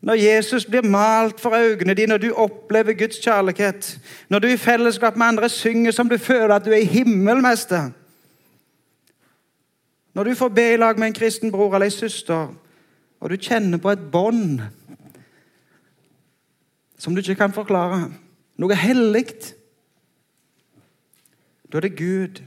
Når 0.00 0.16
Jesus 0.16 0.64
blir 0.66 0.82
malt 0.82 1.40
for 1.40 1.54
øynene 1.54 1.94
dine, 1.94 2.14
og 2.14 2.22
du 2.22 2.32
opplever 2.32 2.96
Guds 2.98 3.20
kjærlighet 3.20 3.98
Når 4.28 4.38
du 4.38 4.48
i 4.48 4.56
fellesskap 4.56 5.16
med 5.16 5.26
andre 5.26 5.48
synger 5.48 5.92
som 5.92 6.08
du 6.08 6.18
føler 6.18 6.54
at 6.54 6.64
du 6.64 6.72
er 6.72 6.82
i 6.82 6.88
himmelmester 6.90 7.90
når 10.14 10.24
du 10.24 10.34
får 10.34 10.48
be 10.48 10.72
i 10.72 10.76
lag 10.76 10.98
med 10.98 11.06
en 11.06 11.14
kristen 11.14 11.52
bror 11.52 11.74
eller 11.74 11.86
en 11.86 11.94
søster, 11.94 12.48
og 13.20 13.30
du 13.30 13.36
kjenner 13.36 13.78
på 13.78 13.92
et 13.92 14.10
bånd 14.12 14.58
som 16.98 17.14
du 17.14 17.22
ikke 17.22 17.38
kan 17.38 17.54
forklare, 17.54 18.10
noe 18.60 18.76
hellig 18.76 19.28
Da 21.72 21.78
er 21.78 21.80
det 21.80 21.98
Gud 21.98 22.42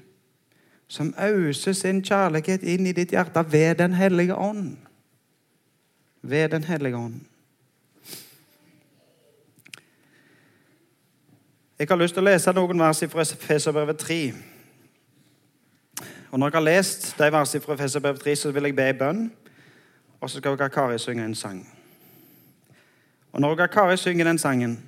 som 0.87 1.13
øser 1.17 1.73
sin 1.73 2.03
kjærlighet 2.03 2.63
inn 2.63 2.87
i 2.87 2.91
ditt 2.93 3.09
hjerte 3.15 3.45
ved 3.51 3.75
Den 3.75 3.93
hellige 3.93 4.35
ånd. 4.35 4.77
Ved 6.21 6.49
Den 6.49 6.63
hellige 6.63 6.97
ånd. 6.97 7.21
Jeg 11.79 11.87
har 11.89 11.97
lyst 11.97 12.13
til 12.13 12.23
å 12.23 12.29
lese 12.29 12.53
noen 12.53 12.79
vers 12.79 13.03
fra 13.09 13.21
Efeserbrevet 13.21 13.97
3. 13.97 14.19
Og 16.31 16.39
Når 16.39 16.47
jeg 16.47 16.53
har 16.53 16.61
lest 16.61 17.17
de 17.19 17.31
versene 17.31 17.61
fra 17.61 17.73
Efeserbrevet 17.73 18.21
3, 18.21 18.35
så 18.35 18.51
vil 18.51 18.63
jeg 18.63 18.75
be 18.75 18.89
en 18.89 18.97
bønn. 18.97 19.31
Og 20.21 20.29
så 20.29 20.37
skal 20.37 20.69
Kari 20.69 20.99
synge 20.99 21.25
en 21.25 21.35
sang. 21.35 21.67
Og 23.31 23.41
Når 23.41 23.67
Kari 23.67 23.97
synger 23.97 24.25
den 24.25 24.37
sangen, 24.37 24.83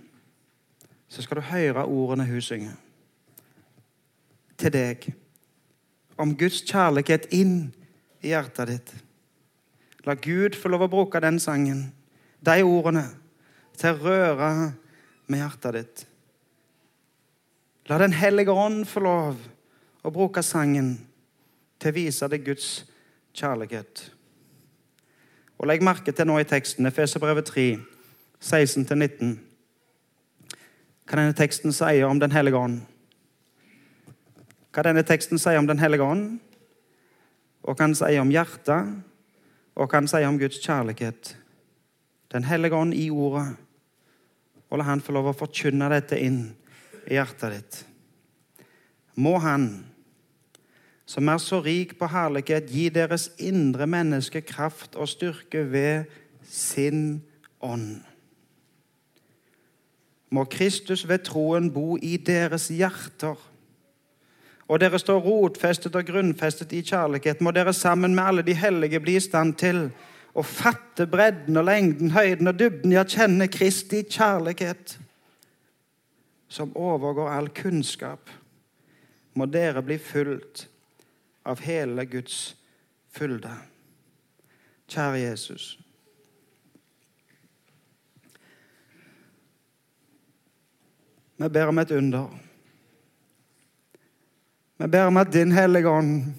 så 1.10 1.22
skal 1.22 1.38
du 1.38 1.42
høre 1.42 1.86
ordene 1.86 2.26
hun 2.26 2.42
synger. 2.42 2.85
Til 4.66 4.74
deg. 4.74 5.04
Om 6.18 6.32
Guds 6.34 6.64
kjærlighet 6.66 7.28
inn 7.38 7.68
i 8.26 8.32
hjertet 8.32 8.70
ditt. 8.72 8.94
La 10.10 10.16
Gud 10.18 10.56
få 10.58 10.72
lov 10.74 10.88
å 10.88 10.90
bruke 10.90 11.22
den 11.22 11.38
sangen, 11.38 11.84
de 12.42 12.64
ordene, 12.66 13.04
til 13.78 13.94
å 13.94 14.00
røre 14.08 14.48
med 15.30 15.38
hjertet 15.38 15.78
ditt. 15.78 16.02
La 17.92 18.00
Den 18.02 18.18
hellige 18.18 18.58
ånd 18.58 18.88
få 18.90 19.06
lov 19.06 19.38
å 20.02 20.14
bruke 20.18 20.42
sangen 20.42 20.96
til 21.78 21.94
å 21.94 21.98
vise 22.00 22.32
deg 22.34 22.50
Guds 22.50 22.72
kjærlighet. 23.38 24.08
Og 25.62 25.70
Legg 25.70 25.86
merke 25.86 26.10
til 26.10 26.26
nå 26.26 26.40
i 26.42 26.50
teksten, 26.50 26.90
Efeserbrevet 26.90 27.54
3, 27.54 27.68
16-19. 28.42 29.38
Hva 31.06 31.22
denne 31.22 31.38
teksten 31.38 31.70
sier 31.70 32.10
om 32.10 32.18
Den 32.18 32.34
hellige 32.34 32.66
ånd. 32.66 32.82
Hva 34.76 34.84
denne 34.84 35.06
teksten 35.08 35.40
sier 35.40 35.62
om 35.62 35.68
Den 35.70 35.80
hellige 35.80 36.04
ånd, 36.04 36.40
og 37.64 37.78
hva 37.78 37.88
han 37.88 37.96
sier 37.96 38.20
om 38.20 38.34
hjertet, 38.34 38.92
og 39.76 39.88
hva 39.88 40.02
han 40.02 40.10
sier 40.12 40.28
om 40.28 40.40
Guds 40.40 40.60
kjærlighet. 40.60 41.32
Den 42.36 42.44
hellige 42.44 42.76
ånd 42.76 42.94
i 42.94 43.08
ordet. 43.10 43.56
Og 44.70 44.82
la 44.82 44.90
Han 44.90 45.02
få 45.02 45.14
lov 45.16 45.30
å 45.32 45.38
forkynne 45.38 45.88
dette 45.94 46.18
inn 46.20 46.50
i 47.08 47.16
hjertet 47.16 47.54
ditt. 47.54 47.82
Må 49.16 49.38
Han 49.40 49.86
som 51.06 51.30
er 51.30 51.38
så 51.38 51.62
rik 51.62 51.94
på 52.00 52.10
herlighet, 52.10 52.72
gi 52.74 52.90
deres 52.90 53.30
indre 53.38 53.86
menneske 53.88 54.42
kraft 54.42 54.98
og 54.98 55.10
styrke 55.10 55.62
ved 55.70 56.10
sin 56.50 57.22
ånd. 57.62 58.02
Må 60.34 60.48
Kristus 60.50 61.06
ved 61.08 61.22
troen 61.30 61.70
bo 61.72 61.96
i 62.02 62.18
deres 62.18 62.68
hjerter. 62.74 63.38
Og 64.68 64.82
dere 64.82 64.98
står 65.00 65.22
rotfestet 65.22 65.96
og 65.96 66.08
grunnfestet 66.08 66.74
i 66.74 66.82
kjærlighet. 66.82 67.42
Må 67.42 67.54
dere 67.54 67.74
sammen 67.74 68.16
med 68.16 68.24
alle 68.24 68.46
de 68.46 68.56
hellige 68.58 69.00
bli 69.00 69.18
i 69.20 69.24
stand 69.24 69.54
til 69.62 69.90
å 70.36 70.44
fatte 70.44 71.06
bredden 71.08 71.58
og 71.62 71.68
lengden, 71.68 72.12
høyden 72.12 72.50
og 72.50 72.58
dybden, 72.60 72.96
ja, 72.96 73.06
kjenne 73.08 73.48
Kristi 73.48 74.02
kjærlighet, 74.04 74.98
som 76.50 76.74
overgår 76.76 77.30
all 77.32 77.52
kunnskap. 77.56 78.32
Må 79.36 79.46
dere 79.52 79.84
bli 79.86 80.00
fulgt 80.02 80.66
av 81.46 81.62
hele 81.64 82.08
Guds 82.10 82.56
fylde. 83.14 83.54
Kjære 84.90 85.22
Jesus. 85.22 85.76
Vi 91.38 91.50
ber 91.50 91.72
om 91.72 91.80
et 91.80 91.92
under. 91.92 92.45
Vi 94.76 94.88
ber 94.92 95.08
om 95.08 95.18
at 95.18 95.32
Din 95.34 95.54
Hellige 95.56 95.90
Ånd 95.90 96.34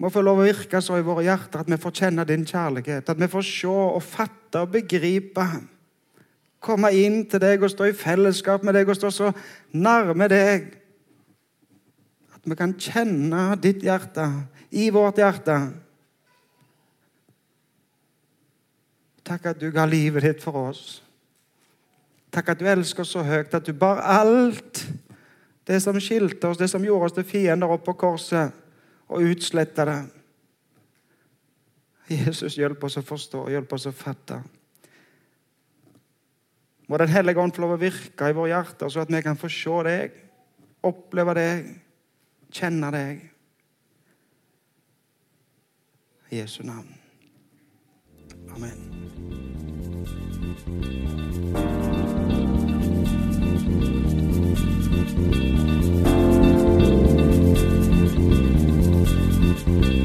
må 0.00 0.08
få 0.10 0.22
lov 0.24 0.40
å 0.40 0.46
virke 0.46 0.80
så 0.82 0.96
i 0.98 1.04
våre 1.06 1.22
hjerter 1.26 1.62
at 1.62 1.68
vi 1.70 1.78
får 1.78 1.94
kjenne 2.00 2.24
Din 2.26 2.46
kjærlighet. 2.48 3.10
At 3.12 3.20
vi 3.20 3.28
får 3.30 3.44
se 3.46 3.68
og 3.70 4.02
fatte 4.02 4.64
og 4.64 4.72
begripe. 4.72 5.44
Komme 6.62 6.90
inn 6.96 7.22
til 7.30 7.42
deg 7.42 7.62
og 7.62 7.70
stå 7.70 7.90
i 7.90 7.96
fellesskap 7.96 8.64
med 8.64 8.74
deg 8.78 8.88
og 8.88 8.98
stå 8.98 9.12
så 9.12 9.30
nærme 9.74 10.28
deg 10.32 10.72
at 12.32 12.50
vi 12.50 12.58
kan 12.58 12.74
kjenne 12.74 13.52
ditt 13.62 13.84
hjerte 13.86 14.26
i 14.74 14.88
vårt 14.90 15.20
hjerte. 15.20 15.58
Takk 19.22 19.52
at 19.52 19.60
du 19.60 19.68
ga 19.70 19.84
livet 19.86 20.24
ditt 20.26 20.42
for 20.42 20.58
oss. 20.70 21.02
Takk 22.32 22.54
at 22.54 22.62
du 22.62 22.66
elsker 22.66 23.04
oss 23.04 23.12
så 23.14 23.22
høyt 23.22 23.54
at 23.54 23.68
du 23.68 23.74
bar 23.76 24.00
alt 24.02 24.82
det 25.64 25.80
som 25.80 26.00
skilte 26.00 26.48
oss, 26.48 26.58
det 26.58 26.68
som 26.70 26.84
gjorde 26.84 27.10
oss 27.10 27.14
til 27.16 27.26
fiender, 27.26 27.70
opp 27.70 27.84
på 27.86 27.94
korset, 27.98 28.54
og 29.12 29.28
utslette 29.28 29.86
det. 29.86 30.00
Jesus, 32.12 32.58
hjelp 32.58 32.82
oss 32.84 32.98
å 32.98 33.04
forstå, 33.06 33.46
hjelp 33.52 33.72
oss 33.76 33.86
å 33.88 33.94
fatte. 33.94 34.42
Må 36.90 36.98
Den 36.98 37.08
hellige 37.08 37.40
ånd 37.40 37.54
få 37.54 37.62
lov 37.64 37.76
å 37.76 37.80
virke 37.80 38.28
i 38.28 38.36
våre 38.36 38.52
hjerter, 38.52 38.90
så 38.90 39.04
at 39.04 39.12
vi 39.12 39.22
kan 39.24 39.38
få 39.38 39.48
se 39.48 39.76
deg, 39.86 40.18
oppleve 40.84 41.34
deg 41.38 41.70
kjenne 42.52 42.90
deg. 42.92 43.22
I 46.32 46.42
Jesu 46.42 46.62
navn. 46.64 46.88
Amen. 48.52 48.78
Thank 55.14 55.34
you. 59.66 60.01